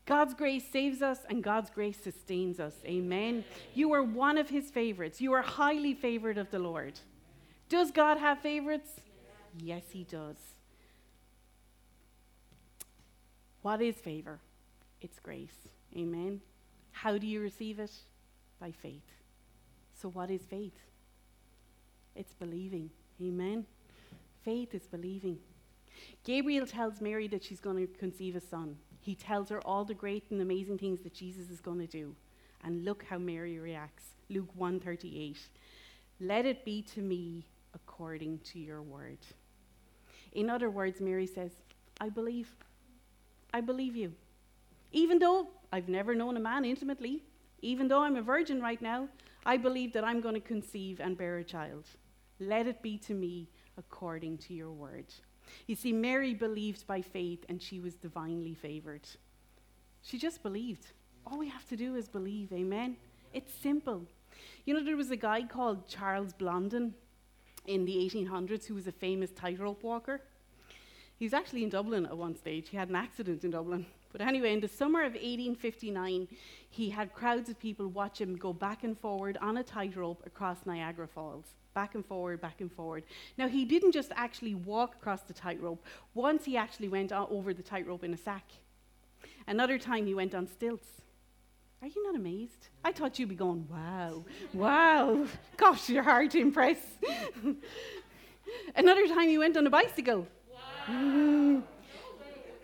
God's 0.05 0.35
grace 0.35 0.65
saves 0.71 1.03
us 1.03 1.19
and 1.29 1.43
God's 1.43 1.71
grace 1.71 1.99
sustains 2.01 2.61
us. 2.61 2.75
Amen. 2.85 3.45
You 3.75 3.93
are 3.93 4.03
one 4.03 4.39
of 4.39 4.49
his 4.49 4.71
favorites. 4.71 5.21
You 5.21 5.33
are 5.33 5.43
highly 5.43 5.95
favored 5.95 6.39
of 6.39 6.51
the 6.51 6.61
Lord. 6.61 6.95
Does 7.69 7.91
God 7.91 8.19
have 8.19 8.39
favorites? 8.41 8.91
Yes, 9.59 9.83
he 9.91 10.05
does. 10.05 10.37
What 13.63 13.83
is 13.83 13.97
favor? 13.97 14.39
It's 15.01 15.19
grace. 15.19 15.57
Amen. 15.97 16.41
How 17.03 17.19
do 17.19 17.27
you 17.27 17.43
receive 17.43 17.79
it? 17.79 17.93
By 18.59 18.71
faith. 18.71 19.05
So, 20.01 20.09
what 20.09 20.31
is 20.31 20.41
faith? 20.49 20.79
It's 22.15 22.33
believing. 22.33 22.89
Amen. 23.21 23.67
Faith 24.43 24.75
is 24.75 24.87
believing. 24.87 25.39
Gabriel 26.25 26.67
tells 26.67 27.03
Mary 27.03 27.29
that 27.29 27.45
she's 27.45 27.61
going 27.61 27.77
to 27.77 27.99
conceive 27.99 28.35
a 28.35 28.41
son. 28.41 28.77
He 29.01 29.15
tells 29.15 29.51
her 29.51 29.61
all 29.61 29.85
the 29.85 29.93
great 29.93 30.25
and 30.31 30.41
amazing 30.41 30.79
things 30.79 31.03
that 31.03 31.13
Jesus 31.13 31.51
is 31.51 31.61
going 31.61 31.81
to 31.81 31.87
do. 31.87 32.15
And 32.65 32.87
look 32.87 33.05
how 33.05 33.19
Mary 33.19 33.59
reacts. 33.59 34.05
Luke 34.31 34.49
138. 34.55 35.37
Let 36.19 36.47
it 36.47 36.65
be 36.65 36.81
to 36.95 37.01
me 37.03 37.45
according 37.75 38.39
to 38.53 38.59
your 38.59 38.81
word. 38.81 39.19
In 40.33 40.49
other 40.49 40.71
words, 40.71 41.03
Mary 41.03 41.27
says, 41.27 41.51
I 42.01 42.09
believe. 42.09 42.57
I 43.53 43.61
believe 43.61 43.97
you. 43.97 44.15
Even 44.93 45.19
though 45.19 45.49
I've 45.73 45.89
never 45.89 46.15
known 46.15 46.37
a 46.37 46.41
man 46.41 46.65
intimately, 46.65 47.25
even 47.63 47.89
though 47.89 48.01
I'm 48.01 48.17
a 48.17 48.23
virgin 48.23 48.61
right 48.61 48.81
now, 48.81 49.09
I 49.45 49.57
believe 49.57 49.93
that 49.93 50.05
I'm 50.05 50.21
going 50.21 50.35
to 50.35 50.41
conceive 50.41 51.01
and 51.01 51.17
bear 51.17 51.39
a 51.39 51.45
child. 51.45 51.87
Let 52.39 52.67
it 52.67 52.83
be 52.83 52.99
to 52.99 53.15
me 53.15 53.49
according 53.79 54.39
to 54.39 54.55
your 54.55 54.73
word. 54.73 55.07
You 55.67 55.75
see, 55.75 55.93
Mary 55.93 56.35
believed 56.35 56.87
by 56.87 57.01
faith 57.01 57.45
and 57.49 57.63
she 57.63 57.81
was 57.81 57.95
divinely 57.95 58.55
favored. 58.55 59.09
She 60.03 60.19
just 60.19 60.43
believed. 60.43 60.87
All 61.27 61.39
we 61.39 61.49
have 61.49 61.67
to 61.69 61.77
do 61.77 61.95
is 61.97 62.09
believe, 62.09 62.53
amen? 62.53 62.97
It's 63.33 63.53
simple. 63.53 64.05
You 64.65 64.75
know, 64.75 64.85
there 64.85 64.97
was 64.97 65.11
a 65.11 65.17
guy 65.17 65.43
called 65.43 65.89
Charles 65.89 66.33
Blondin 66.33 66.95
in 67.67 67.85
the 67.85 67.97
1800s 67.97 68.67
who 68.67 68.75
was 68.75 68.87
a 68.87 68.93
famous 68.93 69.31
tightrope 69.31 69.83
walker. 69.83 70.21
He 71.19 71.25
was 71.25 71.33
actually 71.33 71.63
in 71.63 71.71
Dublin 71.71 72.07
at 72.07 72.17
one 72.17 72.37
stage. 72.37 72.69
He 72.69 72.77
had 72.77 72.89
an 72.89 72.97
accident 72.97 73.43
in 73.45 73.51
Dublin. 73.51 73.87
But 74.17 74.27
anyway, 74.27 74.55
in 74.55 74.61
the 74.61 74.69
summer 74.69 75.01
of 75.01 75.13
1859, 75.13 76.29
he 76.71 76.89
had 76.89 77.13
crowds 77.13 77.51
of 77.51 77.59
people 77.59 77.87
watch 77.89 78.19
him 78.19 78.35
go 78.35 78.55
back 78.55 78.83
and 78.83 78.99
forward 78.99 79.37
on 79.43 79.59
a 79.59 79.63
tightrope 79.63 80.23
across 80.25 80.65
Niagara 80.65 81.07
Falls 81.07 81.45
back 81.75 81.95
and 81.95 82.07
forward, 82.07 82.41
back 82.41 82.63
and 82.63 82.73
forward. 82.73 83.05
Now, 83.37 83.49
he 83.49 83.67
didn't 83.67 83.93
just 83.93 84.11
actually 84.17 84.55
walk 84.55 84.95
across 84.95 85.21
the 85.21 85.35
tightrope, 85.35 85.85
once 86.15 86.47
he 86.47 86.57
actually 86.57 86.89
went 86.89 87.13
over 87.13 87.53
the 87.53 87.63
tightrope 87.63 88.03
in 88.03 88.15
a 88.15 88.17
sack. 88.17 88.45
Another 89.47 89.77
time 89.77 90.07
he 90.07 90.15
went 90.15 90.35
on 90.35 90.47
stilts. 90.47 90.89
Are 91.83 91.89
you 91.89 92.03
not 92.03 92.17
amazed? 92.17 92.69
I 92.83 92.93
thought 92.93 93.19
you'd 93.19 93.29
be 93.29 93.35
going, 93.35 93.69
wow, 93.71 94.25
wow. 94.55 95.27
Gosh, 95.59 95.91
you're 95.91 96.03
hard 96.03 96.31
to 96.31 96.41
impress. 96.41 96.79
Another 98.75 99.07
time 99.09 99.29
he 99.29 99.37
went 99.37 99.59
on 99.59 99.67
a 99.67 99.71
bicycle. 99.71 100.27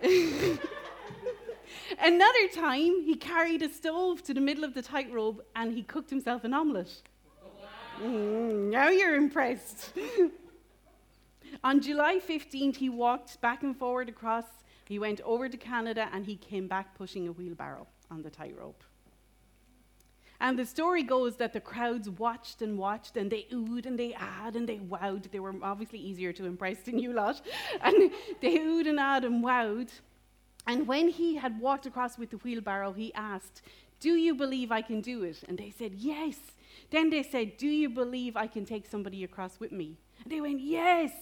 Wow. 0.02 0.72
Another 2.04 2.48
time 2.48 3.00
he 3.02 3.14
carried 3.14 3.62
a 3.62 3.68
stove 3.68 4.24
to 4.24 4.34
the 4.34 4.40
middle 4.40 4.64
of 4.64 4.74
the 4.74 4.82
tightrope 4.82 5.46
and 5.54 5.72
he 5.72 5.84
cooked 5.84 6.10
himself 6.10 6.42
an 6.42 6.52
omelette. 6.52 7.00
Mm, 8.02 8.70
now 8.70 8.88
you're 8.88 9.14
impressed. 9.14 9.92
On 11.64 11.80
July 11.80 12.18
15th, 12.18 12.74
he 12.74 12.88
walked 12.88 13.40
back 13.40 13.62
and 13.62 13.76
forward 13.76 14.08
across. 14.08 14.46
He 14.88 14.98
went 14.98 15.20
over 15.20 15.48
to 15.48 15.56
Canada 15.56 16.08
and 16.12 16.26
he 16.26 16.34
came 16.34 16.66
back 16.66 16.96
pushing 16.96 17.28
a 17.28 17.32
wheelbarrow 17.32 17.86
on 18.10 18.22
the 18.22 18.30
tightrope. 18.30 18.82
And 20.40 20.58
the 20.58 20.66
story 20.66 21.04
goes 21.04 21.36
that 21.36 21.52
the 21.52 21.60
crowds 21.60 22.10
watched 22.10 22.62
and 22.62 22.76
watched 22.76 23.16
and 23.16 23.30
they 23.30 23.46
oohed 23.52 23.86
and 23.86 23.96
they 23.96 24.10
ahed 24.10 24.56
and 24.56 24.68
they 24.68 24.78
wowed. 24.78 25.30
They 25.30 25.38
were 25.38 25.54
obviously 25.62 26.00
easier 26.00 26.32
to 26.32 26.46
impress 26.46 26.78
than 26.78 26.98
you 26.98 27.12
lot. 27.12 27.40
And 27.80 28.10
they 28.40 28.58
oohed 28.58 28.88
and 28.88 28.98
ahed 28.98 29.24
and 29.24 29.44
wowed. 29.44 29.90
And 30.66 30.86
when 30.86 31.08
he 31.08 31.36
had 31.36 31.60
walked 31.60 31.86
across 31.86 32.18
with 32.18 32.30
the 32.30 32.36
wheelbarrow, 32.38 32.92
he 32.92 33.12
asked, 33.14 33.62
Do 34.00 34.14
you 34.14 34.34
believe 34.34 34.70
I 34.70 34.82
can 34.82 35.00
do 35.00 35.22
it? 35.24 35.42
And 35.48 35.58
they 35.58 35.70
said, 35.70 35.94
Yes. 35.94 36.36
Then 36.90 37.10
they 37.10 37.22
said, 37.22 37.56
Do 37.56 37.66
you 37.66 37.88
believe 37.88 38.36
I 38.36 38.46
can 38.46 38.64
take 38.64 38.86
somebody 38.86 39.24
across 39.24 39.58
with 39.58 39.72
me? 39.72 39.96
And 40.22 40.32
they 40.32 40.40
went, 40.40 40.60
Yes. 40.60 41.12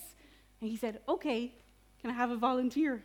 And 0.61 0.71
he 0.71 0.77
said, 0.77 1.01
Okay, 1.09 1.53
can 2.01 2.11
I 2.11 2.15
have 2.15 2.31
a 2.31 2.37
volunteer? 2.37 3.03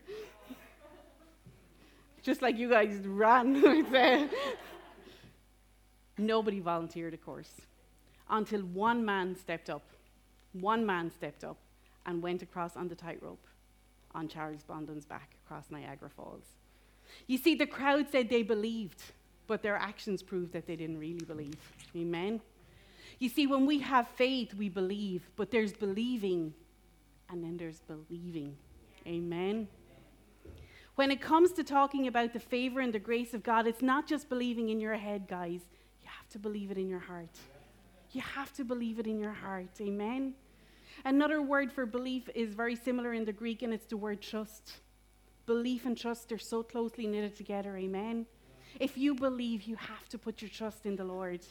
Just 2.23 2.41
like 2.41 2.57
you 2.57 2.69
guys 2.69 2.97
ran 3.05 3.61
there. 3.91 4.27
Nobody 6.17 6.59
volunteered, 6.59 7.13
of 7.13 7.23
course, 7.23 7.51
until 8.29 8.61
one 8.61 9.05
man 9.05 9.35
stepped 9.35 9.69
up. 9.69 9.83
One 10.53 10.85
man 10.85 11.11
stepped 11.11 11.43
up 11.43 11.57
and 12.05 12.21
went 12.21 12.41
across 12.41 12.77
on 12.77 12.87
the 12.87 12.95
tightrope 12.95 13.45
on 14.15 14.27
Charles 14.27 14.63
Blondin's 14.63 15.05
back 15.05 15.35
across 15.45 15.65
Niagara 15.69 16.09
Falls. 16.09 16.45
You 17.27 17.37
see, 17.37 17.53
the 17.53 17.67
crowd 17.67 18.07
said 18.11 18.29
they 18.29 18.43
believed, 18.43 19.03
but 19.45 19.61
their 19.61 19.75
actions 19.75 20.23
proved 20.23 20.53
that 20.53 20.65
they 20.65 20.75
didn't 20.75 20.97
really 20.97 21.25
believe. 21.25 21.59
Amen? 21.95 22.41
You 23.19 23.29
see, 23.29 23.45
when 23.45 23.65
we 23.65 23.79
have 23.79 24.07
faith, 24.07 24.53
we 24.55 24.69
believe, 24.69 25.29
but 25.35 25.51
there's 25.51 25.73
believing 25.73 26.53
and 27.29 27.43
then 27.43 27.57
there's 27.57 27.81
believing. 27.81 28.55
Amen. 29.07 29.67
When 30.95 31.11
it 31.11 31.21
comes 31.21 31.51
to 31.53 31.63
talking 31.63 32.07
about 32.07 32.33
the 32.33 32.39
favor 32.39 32.79
and 32.79 32.93
the 32.93 32.99
grace 32.99 33.33
of 33.33 33.43
God, 33.43 33.67
it's 33.67 33.81
not 33.81 34.07
just 34.07 34.29
believing 34.29 34.69
in 34.69 34.79
your 34.79 34.95
head, 34.95 35.27
guys. 35.27 35.61
You 36.01 36.09
have 36.09 36.29
to 36.29 36.39
believe 36.39 36.71
it 36.71 36.77
in 36.77 36.87
your 36.87 36.99
heart. 36.99 37.35
You 38.11 38.21
have 38.21 38.53
to 38.53 38.63
believe 38.63 38.99
it 38.99 39.07
in 39.07 39.19
your 39.19 39.33
heart. 39.33 39.69
Amen. 39.81 40.35
Another 41.03 41.41
word 41.41 41.71
for 41.71 41.85
belief 41.85 42.29
is 42.33 42.53
very 42.53 42.75
similar 42.75 43.13
in 43.13 43.25
the 43.25 43.33
Greek, 43.33 43.61
and 43.61 43.73
it's 43.73 43.85
the 43.85 43.97
word 43.97 44.21
trust. 44.21 44.77
Belief 45.45 45.85
and 45.85 45.97
trust 45.97 46.31
are 46.31 46.39
so 46.39 46.63
closely 46.63 47.05
knitted 47.05 47.35
together. 47.35 47.75
Amen. 47.77 48.25
If 48.79 48.97
you 48.97 49.13
believe, 49.15 49.63
you 49.63 49.75
have 49.75 50.07
to 50.09 50.17
put 50.17 50.41
your 50.41 50.49
trust 50.49 50.85
in 50.85 50.95
the 50.95 51.03
Lord. 51.03 51.41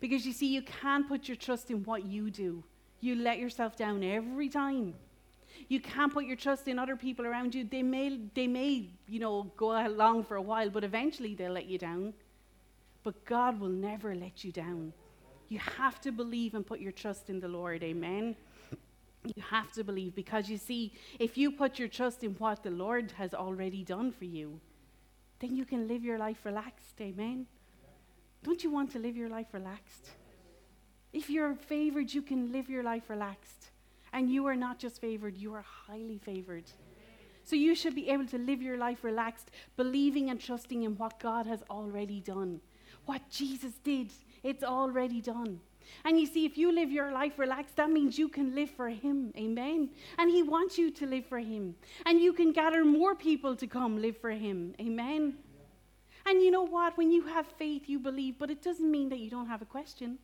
Because 0.00 0.26
you 0.26 0.32
see, 0.32 0.46
you 0.46 0.62
can't 0.62 1.08
put 1.08 1.28
your 1.28 1.36
trust 1.36 1.70
in 1.70 1.82
what 1.84 2.04
you 2.04 2.30
do. 2.30 2.62
You 3.00 3.14
let 3.16 3.38
yourself 3.38 3.76
down 3.76 4.02
every 4.02 4.48
time. 4.48 4.94
You 5.68 5.80
can't 5.80 6.12
put 6.12 6.26
your 6.26 6.36
trust 6.36 6.68
in 6.68 6.78
other 6.78 6.96
people 6.96 7.26
around 7.26 7.54
you. 7.54 7.64
They 7.64 7.82
may, 7.82 8.20
they 8.34 8.46
may, 8.46 8.90
you 9.08 9.18
know, 9.18 9.50
go 9.56 9.72
along 9.86 10.24
for 10.24 10.36
a 10.36 10.42
while, 10.42 10.70
but 10.70 10.84
eventually 10.84 11.34
they'll 11.34 11.52
let 11.52 11.66
you 11.66 11.78
down. 11.78 12.14
But 13.02 13.24
God 13.24 13.60
will 13.60 13.68
never 13.68 14.14
let 14.14 14.44
you 14.44 14.52
down. 14.52 14.92
You 15.48 15.58
have 15.58 16.00
to 16.02 16.12
believe 16.12 16.54
and 16.54 16.66
put 16.66 16.80
your 16.80 16.92
trust 16.92 17.30
in 17.30 17.40
the 17.40 17.48
Lord. 17.48 17.82
Amen. 17.82 18.36
You 19.34 19.42
have 19.50 19.72
to 19.72 19.84
believe 19.84 20.14
because 20.14 20.48
you 20.48 20.58
see, 20.58 20.92
if 21.18 21.36
you 21.36 21.50
put 21.50 21.78
your 21.78 21.88
trust 21.88 22.22
in 22.22 22.32
what 22.34 22.62
the 22.62 22.70
Lord 22.70 23.12
has 23.12 23.34
already 23.34 23.82
done 23.82 24.12
for 24.12 24.24
you, 24.24 24.60
then 25.40 25.56
you 25.56 25.64
can 25.64 25.88
live 25.88 26.04
your 26.04 26.18
life 26.18 26.44
relaxed. 26.44 27.00
Amen. 27.00 27.46
Don't 28.42 28.62
you 28.62 28.70
want 28.70 28.92
to 28.92 28.98
live 28.98 29.16
your 29.16 29.28
life 29.28 29.48
relaxed? 29.52 30.10
If 31.12 31.30
you're 31.30 31.54
favored, 31.54 32.12
you 32.12 32.22
can 32.22 32.52
live 32.52 32.68
your 32.68 32.82
life 32.82 33.08
relaxed. 33.08 33.70
And 34.12 34.30
you 34.30 34.46
are 34.46 34.56
not 34.56 34.78
just 34.78 35.00
favored, 35.00 35.36
you 35.36 35.52
are 35.54 35.64
highly 35.86 36.18
favored. 36.18 36.64
So 37.44 37.54
you 37.54 37.74
should 37.74 37.94
be 37.94 38.08
able 38.08 38.26
to 38.26 38.38
live 38.38 38.60
your 38.60 38.76
life 38.76 39.04
relaxed, 39.04 39.50
believing 39.76 40.30
and 40.30 40.40
trusting 40.40 40.82
in 40.82 40.96
what 40.96 41.20
God 41.20 41.46
has 41.46 41.62
already 41.70 42.20
done. 42.20 42.60
What 43.04 43.28
Jesus 43.30 43.74
did, 43.84 44.12
it's 44.42 44.64
already 44.64 45.20
done. 45.20 45.60
And 46.04 46.18
you 46.18 46.26
see, 46.26 46.44
if 46.44 46.56
you 46.56 46.72
live 46.72 46.90
your 46.90 47.12
life 47.12 47.38
relaxed, 47.38 47.76
that 47.76 47.90
means 47.90 48.18
you 48.18 48.28
can 48.28 48.54
live 48.54 48.70
for 48.70 48.88
Him. 48.88 49.32
Amen. 49.36 49.90
And 50.18 50.30
He 50.30 50.42
wants 50.42 50.78
you 50.78 50.90
to 50.92 51.06
live 51.06 51.26
for 51.26 51.38
Him. 51.38 51.74
And 52.04 52.20
you 52.20 52.32
can 52.32 52.52
gather 52.52 52.84
more 52.84 53.14
people 53.14 53.56
to 53.56 53.66
come 53.66 54.00
live 54.00 54.16
for 54.16 54.30
Him. 54.30 54.74
Amen. 54.80 55.34
And 56.26 56.42
you 56.42 56.50
know 56.50 56.66
what? 56.66 56.96
When 56.96 57.12
you 57.12 57.22
have 57.26 57.46
faith, 57.46 57.82
you 57.86 57.98
believe, 57.98 58.38
but 58.38 58.50
it 58.50 58.62
doesn't 58.62 58.90
mean 58.90 59.08
that 59.10 59.20
you 59.20 59.30
don't 59.30 59.46
have 59.46 59.62
a 59.62 59.66
question. 59.66 60.18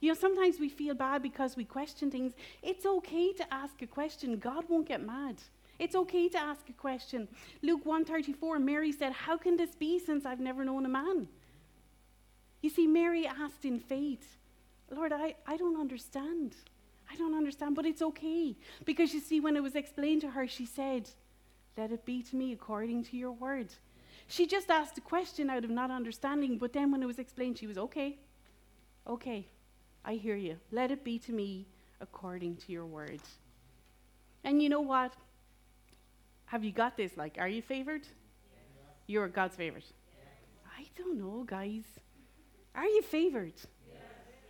You 0.00 0.08
know, 0.08 0.14
sometimes 0.14 0.60
we 0.60 0.68
feel 0.68 0.94
bad 0.94 1.22
because 1.22 1.56
we 1.56 1.64
question 1.64 2.10
things. 2.10 2.32
It's 2.62 2.86
okay 2.86 3.32
to 3.32 3.54
ask 3.54 3.82
a 3.82 3.86
question. 3.86 4.38
God 4.38 4.64
won't 4.68 4.88
get 4.88 5.04
mad. 5.04 5.36
It's 5.78 5.94
okay 5.94 6.28
to 6.28 6.38
ask 6.38 6.68
a 6.68 6.72
question. 6.72 7.28
Luke 7.62 7.84
134, 7.84 8.58
Mary 8.58 8.92
said, 8.92 9.12
How 9.12 9.36
can 9.36 9.56
this 9.56 9.74
be 9.74 9.98
since 9.98 10.24
I've 10.24 10.40
never 10.40 10.64
known 10.64 10.86
a 10.86 10.88
man? 10.88 11.28
You 12.62 12.70
see, 12.70 12.86
Mary 12.86 13.26
asked 13.26 13.64
in 13.64 13.78
faith, 13.78 14.36
Lord, 14.90 15.12
I, 15.12 15.34
I 15.46 15.56
don't 15.56 15.78
understand. 15.78 16.54
I 17.10 17.16
don't 17.16 17.34
understand, 17.34 17.74
but 17.74 17.86
it's 17.86 18.02
okay. 18.02 18.56
Because 18.84 19.12
you 19.14 19.20
see, 19.20 19.40
when 19.40 19.56
it 19.56 19.62
was 19.62 19.74
explained 19.74 20.22
to 20.22 20.30
her, 20.30 20.46
she 20.46 20.66
said, 20.66 21.08
Let 21.76 21.92
it 21.92 22.04
be 22.04 22.22
to 22.24 22.36
me 22.36 22.52
according 22.52 23.04
to 23.04 23.16
your 23.16 23.32
word. 23.32 23.68
She 24.26 24.46
just 24.46 24.70
asked 24.70 24.98
a 24.98 25.00
question 25.00 25.48
out 25.48 25.64
of 25.64 25.70
not 25.70 25.90
understanding, 25.90 26.58
but 26.58 26.72
then 26.72 26.92
when 26.92 27.02
it 27.02 27.06
was 27.06 27.18
explained, 27.18 27.58
she 27.58 27.66
was 27.66 27.78
okay. 27.78 28.18
Okay, 29.06 29.46
I 30.04 30.14
hear 30.14 30.36
you. 30.36 30.58
Let 30.70 30.90
it 30.90 31.02
be 31.02 31.18
to 31.20 31.32
me 31.32 31.66
according 32.00 32.56
to 32.56 32.72
your 32.72 32.84
word. 32.84 33.20
And 34.44 34.62
you 34.62 34.68
know 34.68 34.82
what? 34.82 35.14
Have 36.46 36.62
you 36.62 36.72
got 36.72 36.96
this? 36.96 37.16
Like, 37.16 37.36
are 37.38 37.48
you 37.48 37.62
favored? 37.62 38.02
You're 39.06 39.28
God's 39.28 39.56
favorite. 39.56 39.84
I 40.78 40.84
don't 40.96 41.18
know, 41.18 41.44
guys. 41.46 41.84
Are 42.74 42.86
you 42.86 43.02
favored? 43.02 43.54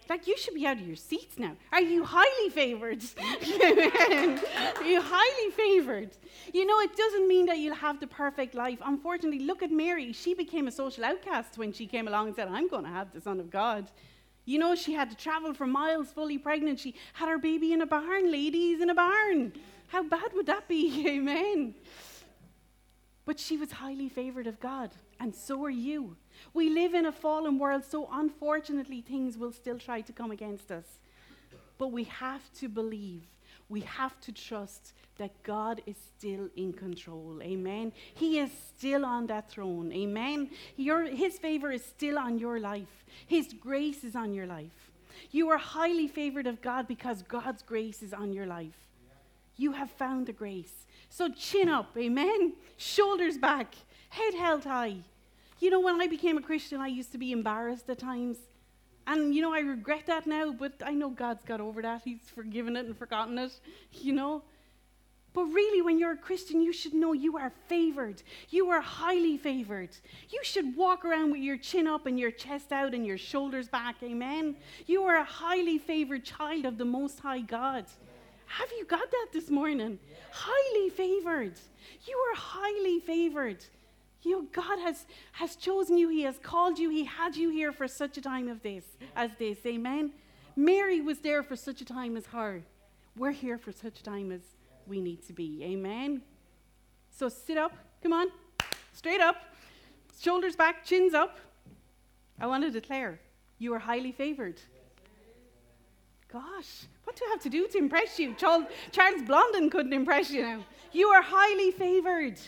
Like, 0.08 0.26
you 0.26 0.38
should 0.38 0.54
be 0.54 0.66
out 0.66 0.78
of 0.80 0.86
your 0.86 0.96
seats 0.96 1.38
now. 1.38 1.52
Are 1.70 1.82
you 1.82 2.02
highly 2.04 2.48
favored? 2.50 3.02
Are 3.20 4.84
you 4.84 5.02
highly 5.02 5.50
favored? 5.54 6.10
You 6.54 6.64
know, 6.66 6.80
it 6.80 6.96
doesn't 6.96 7.28
mean 7.28 7.46
that 7.46 7.58
you'll 7.58 7.74
have 7.74 8.00
the 8.00 8.06
perfect 8.06 8.54
life. 8.54 8.78
Unfortunately, 8.84 9.40
look 9.40 9.62
at 9.62 9.70
Mary. 9.70 10.12
She 10.12 10.32
became 10.32 10.66
a 10.66 10.72
social 10.72 11.04
outcast 11.04 11.58
when 11.58 11.72
she 11.72 11.86
came 11.86 12.08
along 12.08 12.28
and 12.28 12.36
said, 12.36 12.48
I'm 12.48 12.68
going 12.68 12.84
to 12.84 12.90
have 12.90 13.12
the 13.12 13.20
Son 13.20 13.38
of 13.38 13.50
God. 13.50 13.90
You 14.46 14.58
know, 14.58 14.74
she 14.74 14.94
had 14.94 15.10
to 15.10 15.16
travel 15.16 15.52
for 15.52 15.66
miles 15.66 16.08
fully 16.08 16.38
pregnant. 16.38 16.80
She 16.80 16.94
had 17.12 17.28
her 17.28 17.38
baby 17.38 17.74
in 17.74 17.82
a 17.82 17.86
barn, 17.86 18.32
ladies, 18.32 18.80
in 18.80 18.88
a 18.88 18.94
barn. 18.94 19.52
How 19.88 20.02
bad 20.02 20.32
would 20.34 20.46
that 20.46 20.68
be? 20.68 21.06
Amen. 21.08 21.74
But 23.26 23.38
she 23.38 23.58
was 23.58 23.72
highly 23.72 24.08
favored 24.08 24.46
of 24.46 24.58
God, 24.58 24.90
and 25.20 25.34
so 25.34 25.64
are 25.64 25.70
you. 25.70 26.16
We 26.54 26.70
live 26.70 26.94
in 26.94 27.06
a 27.06 27.12
fallen 27.12 27.58
world, 27.58 27.84
so 27.84 28.08
unfortunately, 28.12 29.00
things 29.00 29.36
will 29.36 29.52
still 29.52 29.78
try 29.78 30.00
to 30.02 30.12
come 30.12 30.30
against 30.30 30.70
us. 30.70 30.86
But 31.76 31.88
we 31.88 32.04
have 32.04 32.42
to 32.54 32.68
believe, 32.68 33.22
we 33.68 33.80
have 33.80 34.20
to 34.22 34.32
trust 34.32 34.92
that 35.18 35.42
God 35.42 35.82
is 35.86 35.96
still 35.96 36.48
in 36.56 36.72
control. 36.72 37.40
Amen. 37.42 37.92
He 38.14 38.38
is 38.38 38.50
still 38.76 39.04
on 39.04 39.26
that 39.26 39.50
throne. 39.50 39.92
Amen. 39.92 40.50
Your, 40.76 41.04
his 41.04 41.38
favor 41.38 41.70
is 41.70 41.84
still 41.84 42.18
on 42.18 42.38
your 42.38 42.60
life, 42.60 43.04
His 43.26 43.52
grace 43.52 44.04
is 44.04 44.14
on 44.14 44.32
your 44.32 44.46
life. 44.46 44.90
You 45.30 45.48
are 45.50 45.58
highly 45.58 46.06
favored 46.06 46.46
of 46.46 46.62
God 46.62 46.86
because 46.86 47.22
God's 47.22 47.62
grace 47.62 48.02
is 48.02 48.14
on 48.14 48.32
your 48.32 48.46
life. 48.46 48.78
You 49.56 49.72
have 49.72 49.90
found 49.90 50.26
the 50.26 50.32
grace. 50.32 50.86
So 51.10 51.28
chin 51.28 51.68
up, 51.68 51.96
amen? 51.96 52.52
Shoulders 52.76 53.36
back, 53.36 53.74
head 54.08 54.34
held 54.34 54.64
high. 54.64 54.96
You 55.60 55.70
know, 55.70 55.80
when 55.80 56.00
I 56.00 56.06
became 56.06 56.38
a 56.38 56.42
Christian, 56.42 56.80
I 56.80 56.86
used 56.86 57.12
to 57.12 57.18
be 57.18 57.32
embarrassed 57.32 57.88
at 57.88 57.98
times. 57.98 58.38
And, 59.06 59.34
you 59.34 59.42
know, 59.42 59.54
I 59.54 59.60
regret 59.60 60.06
that 60.06 60.26
now, 60.26 60.52
but 60.52 60.74
I 60.84 60.92
know 60.92 61.10
God's 61.10 61.44
got 61.44 61.60
over 61.60 61.82
that. 61.82 62.02
He's 62.04 62.20
forgiven 62.34 62.76
it 62.76 62.86
and 62.86 62.96
forgotten 62.96 63.38
it, 63.38 63.58
you 63.92 64.12
know. 64.12 64.42
But 65.34 65.44
really, 65.44 65.82
when 65.82 65.98
you're 65.98 66.12
a 66.12 66.16
Christian, 66.16 66.60
you 66.60 66.72
should 66.72 66.94
know 66.94 67.12
you 67.12 67.36
are 67.36 67.52
favored. 67.68 68.22
You 68.50 68.70
are 68.70 68.80
highly 68.80 69.36
favored. 69.36 69.90
You 70.30 70.40
should 70.42 70.76
walk 70.76 71.04
around 71.04 71.30
with 71.30 71.40
your 71.40 71.56
chin 71.58 71.86
up 71.86 72.06
and 72.06 72.18
your 72.18 72.30
chest 72.30 72.72
out 72.72 72.94
and 72.94 73.06
your 73.06 73.18
shoulders 73.18 73.68
back. 73.68 73.96
Amen. 74.02 74.56
You 74.86 75.04
are 75.04 75.16
a 75.16 75.24
highly 75.24 75.78
favored 75.78 76.24
child 76.24 76.64
of 76.64 76.78
the 76.78 76.84
Most 76.84 77.20
High 77.20 77.40
God. 77.40 77.84
Have 78.46 78.70
you 78.78 78.84
got 78.86 79.10
that 79.10 79.28
this 79.32 79.50
morning? 79.50 79.98
Highly 80.32 80.90
favored. 80.90 81.54
You 82.06 82.16
are 82.16 82.36
highly 82.36 83.00
favored. 83.00 83.64
You 84.22 84.48
God 84.52 84.78
has, 84.80 85.06
has 85.32 85.56
chosen 85.56 85.96
you, 85.96 86.08
He 86.08 86.22
has 86.22 86.38
called 86.38 86.78
you, 86.78 86.90
He 86.90 87.04
had 87.04 87.36
you 87.36 87.50
here 87.50 87.72
for 87.72 87.86
such 87.86 88.16
a 88.18 88.20
time 88.20 88.48
of 88.48 88.62
this 88.62 88.84
as 89.14 89.30
this. 89.38 89.58
Amen. 89.66 90.12
Mary 90.56 91.00
was 91.00 91.18
there 91.20 91.42
for 91.42 91.54
such 91.54 91.80
a 91.80 91.84
time 91.84 92.16
as 92.16 92.26
her. 92.26 92.62
We're 93.16 93.30
here 93.30 93.58
for 93.58 93.72
such 93.72 94.00
a 94.00 94.02
time 94.02 94.32
as 94.32 94.40
we 94.86 95.00
need 95.00 95.24
to 95.26 95.32
be. 95.32 95.62
Amen. 95.62 96.22
So 97.10 97.28
sit 97.28 97.56
up. 97.56 97.72
Come 98.02 98.12
on. 98.12 98.28
Straight 98.92 99.20
up. 99.20 99.36
Shoulders 100.20 100.56
back, 100.56 100.84
chins 100.84 101.14
up. 101.14 101.38
I 102.40 102.46
want 102.46 102.64
to 102.64 102.70
declare 102.70 103.20
you 103.58 103.72
are 103.74 103.78
highly 103.78 104.12
favored. 104.12 104.60
Gosh, 106.32 106.86
what 107.04 107.16
do 107.16 107.24
I 107.26 107.30
have 107.30 107.42
to 107.42 107.48
do 107.48 107.66
to 107.68 107.78
impress 107.78 108.18
you? 108.18 108.34
Charles, 108.34 108.64
Charles 108.92 109.22
Blondin 109.22 109.70
couldn't 109.70 109.92
impress 109.92 110.30
you 110.30 110.42
now. 110.42 110.64
You 110.92 111.08
are 111.08 111.22
highly 111.22 111.70
favored. 111.70 112.38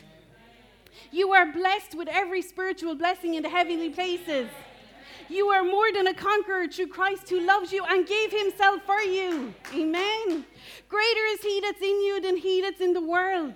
You 1.10 1.32
are 1.32 1.50
blessed 1.52 1.94
with 1.94 2.08
every 2.08 2.42
spiritual 2.42 2.94
blessing 2.94 3.34
in 3.34 3.42
the 3.42 3.48
heavenly 3.48 3.90
places. 3.90 4.48
You 5.28 5.48
are 5.48 5.62
more 5.62 5.92
than 5.92 6.08
a 6.08 6.14
conqueror 6.14 6.66
through 6.66 6.88
Christ 6.88 7.30
who 7.30 7.40
loves 7.40 7.72
you 7.72 7.84
and 7.84 8.06
gave 8.06 8.32
himself 8.32 8.82
for 8.84 9.00
you. 9.00 9.54
Amen. 9.72 10.44
Greater 10.88 11.24
is 11.32 11.40
he 11.40 11.60
that's 11.60 11.80
in 11.80 12.00
you 12.02 12.20
than 12.20 12.36
he 12.36 12.60
that's 12.60 12.80
in 12.80 12.92
the 12.92 13.00
world. 13.00 13.54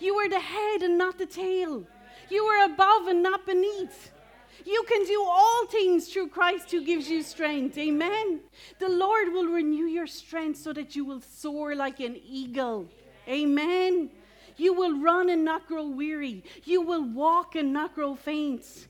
You 0.00 0.14
are 0.16 0.28
the 0.28 0.40
head 0.40 0.82
and 0.82 0.98
not 0.98 1.16
the 1.16 1.26
tail. 1.26 1.84
You 2.28 2.42
are 2.44 2.64
above 2.64 3.06
and 3.06 3.22
not 3.22 3.46
beneath. 3.46 4.10
You 4.64 4.84
can 4.88 5.04
do 5.04 5.24
all 5.26 5.66
things 5.66 6.12
through 6.12 6.28
Christ 6.28 6.70
who 6.70 6.84
gives 6.84 7.08
you 7.08 7.22
strength. 7.22 7.78
Amen. 7.78 8.40
The 8.78 8.88
Lord 8.88 9.32
will 9.32 9.46
renew 9.46 9.86
your 9.86 10.06
strength 10.06 10.58
so 10.58 10.72
that 10.72 10.96
you 10.96 11.04
will 11.04 11.20
soar 11.20 11.74
like 11.74 12.00
an 12.00 12.20
eagle. 12.24 12.88
Amen. 13.28 14.10
You 14.60 14.74
will 14.74 15.00
run 15.00 15.30
and 15.30 15.42
not 15.42 15.66
grow 15.66 15.86
weary. 15.86 16.44
You 16.64 16.82
will 16.82 17.02
walk 17.02 17.56
and 17.56 17.72
not 17.72 17.94
grow 17.94 18.14
faint. 18.14 18.88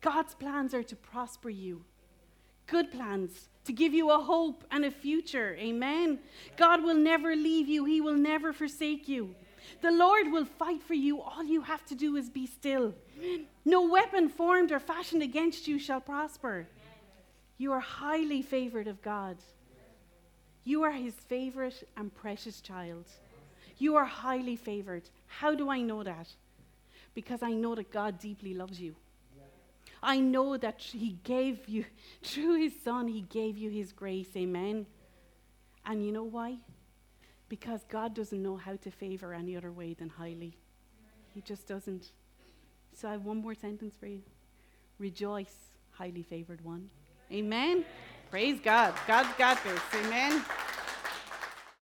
God's 0.00 0.34
plans 0.34 0.72
are 0.72 0.82
to 0.84 0.96
prosper 0.96 1.50
you. 1.50 1.84
Good 2.66 2.90
plans, 2.90 3.50
to 3.66 3.74
give 3.74 3.92
you 3.92 4.10
a 4.10 4.16
hope 4.18 4.64
and 4.70 4.86
a 4.86 4.90
future. 4.90 5.54
Amen. 5.58 6.18
God 6.56 6.82
will 6.82 6.94
never 6.94 7.36
leave 7.36 7.68
you, 7.68 7.84
He 7.84 8.00
will 8.00 8.16
never 8.16 8.54
forsake 8.54 9.06
you. 9.06 9.34
The 9.82 9.90
Lord 9.90 10.32
will 10.32 10.46
fight 10.46 10.82
for 10.82 10.94
you. 10.94 11.20
All 11.20 11.44
you 11.44 11.60
have 11.60 11.84
to 11.86 11.94
do 11.94 12.16
is 12.16 12.30
be 12.30 12.46
still. 12.46 12.94
No 13.66 13.86
weapon 13.86 14.30
formed 14.30 14.72
or 14.72 14.80
fashioned 14.80 15.22
against 15.22 15.68
you 15.68 15.78
shall 15.78 16.00
prosper. 16.00 16.66
You 17.58 17.72
are 17.72 17.80
highly 17.80 18.40
favored 18.40 18.88
of 18.88 19.02
God. 19.02 19.36
You 20.64 20.84
are 20.84 20.92
His 20.92 21.14
favorite 21.28 21.86
and 21.98 22.14
precious 22.14 22.62
child. 22.62 23.04
You 23.80 23.96
are 23.96 24.04
highly 24.04 24.56
favored. 24.56 25.08
How 25.26 25.54
do 25.54 25.70
I 25.70 25.80
know 25.80 26.02
that? 26.02 26.28
Because 27.14 27.42
I 27.42 27.52
know 27.52 27.74
that 27.74 27.90
God 27.90 28.18
deeply 28.18 28.52
loves 28.52 28.78
you. 28.78 28.94
I 30.02 30.20
know 30.20 30.58
that 30.58 30.80
He 30.80 31.18
gave 31.24 31.66
you, 31.66 31.86
through 32.22 32.60
His 32.60 32.74
Son, 32.84 33.08
He 33.08 33.22
gave 33.22 33.56
you 33.56 33.70
His 33.70 33.92
grace. 33.92 34.28
Amen. 34.36 34.86
And 35.86 36.04
you 36.04 36.12
know 36.12 36.24
why? 36.24 36.58
Because 37.48 37.80
God 37.88 38.14
doesn't 38.14 38.42
know 38.42 38.56
how 38.56 38.76
to 38.76 38.90
favor 38.90 39.32
any 39.32 39.56
other 39.56 39.72
way 39.72 39.94
than 39.94 40.10
highly. 40.10 40.58
He 41.34 41.40
just 41.40 41.66
doesn't. 41.66 42.12
So 42.94 43.08
I 43.08 43.12
have 43.12 43.24
one 43.24 43.38
more 43.38 43.54
sentence 43.54 43.94
for 43.98 44.06
you. 44.06 44.20
Rejoice, 44.98 45.54
highly 45.90 46.22
favored 46.22 46.62
one. 46.62 46.90
Amen. 47.32 47.86
Praise 48.30 48.60
God. 48.62 48.94
God's 49.06 49.30
got 49.38 49.62
this. 49.64 49.80
Amen. 50.04 50.44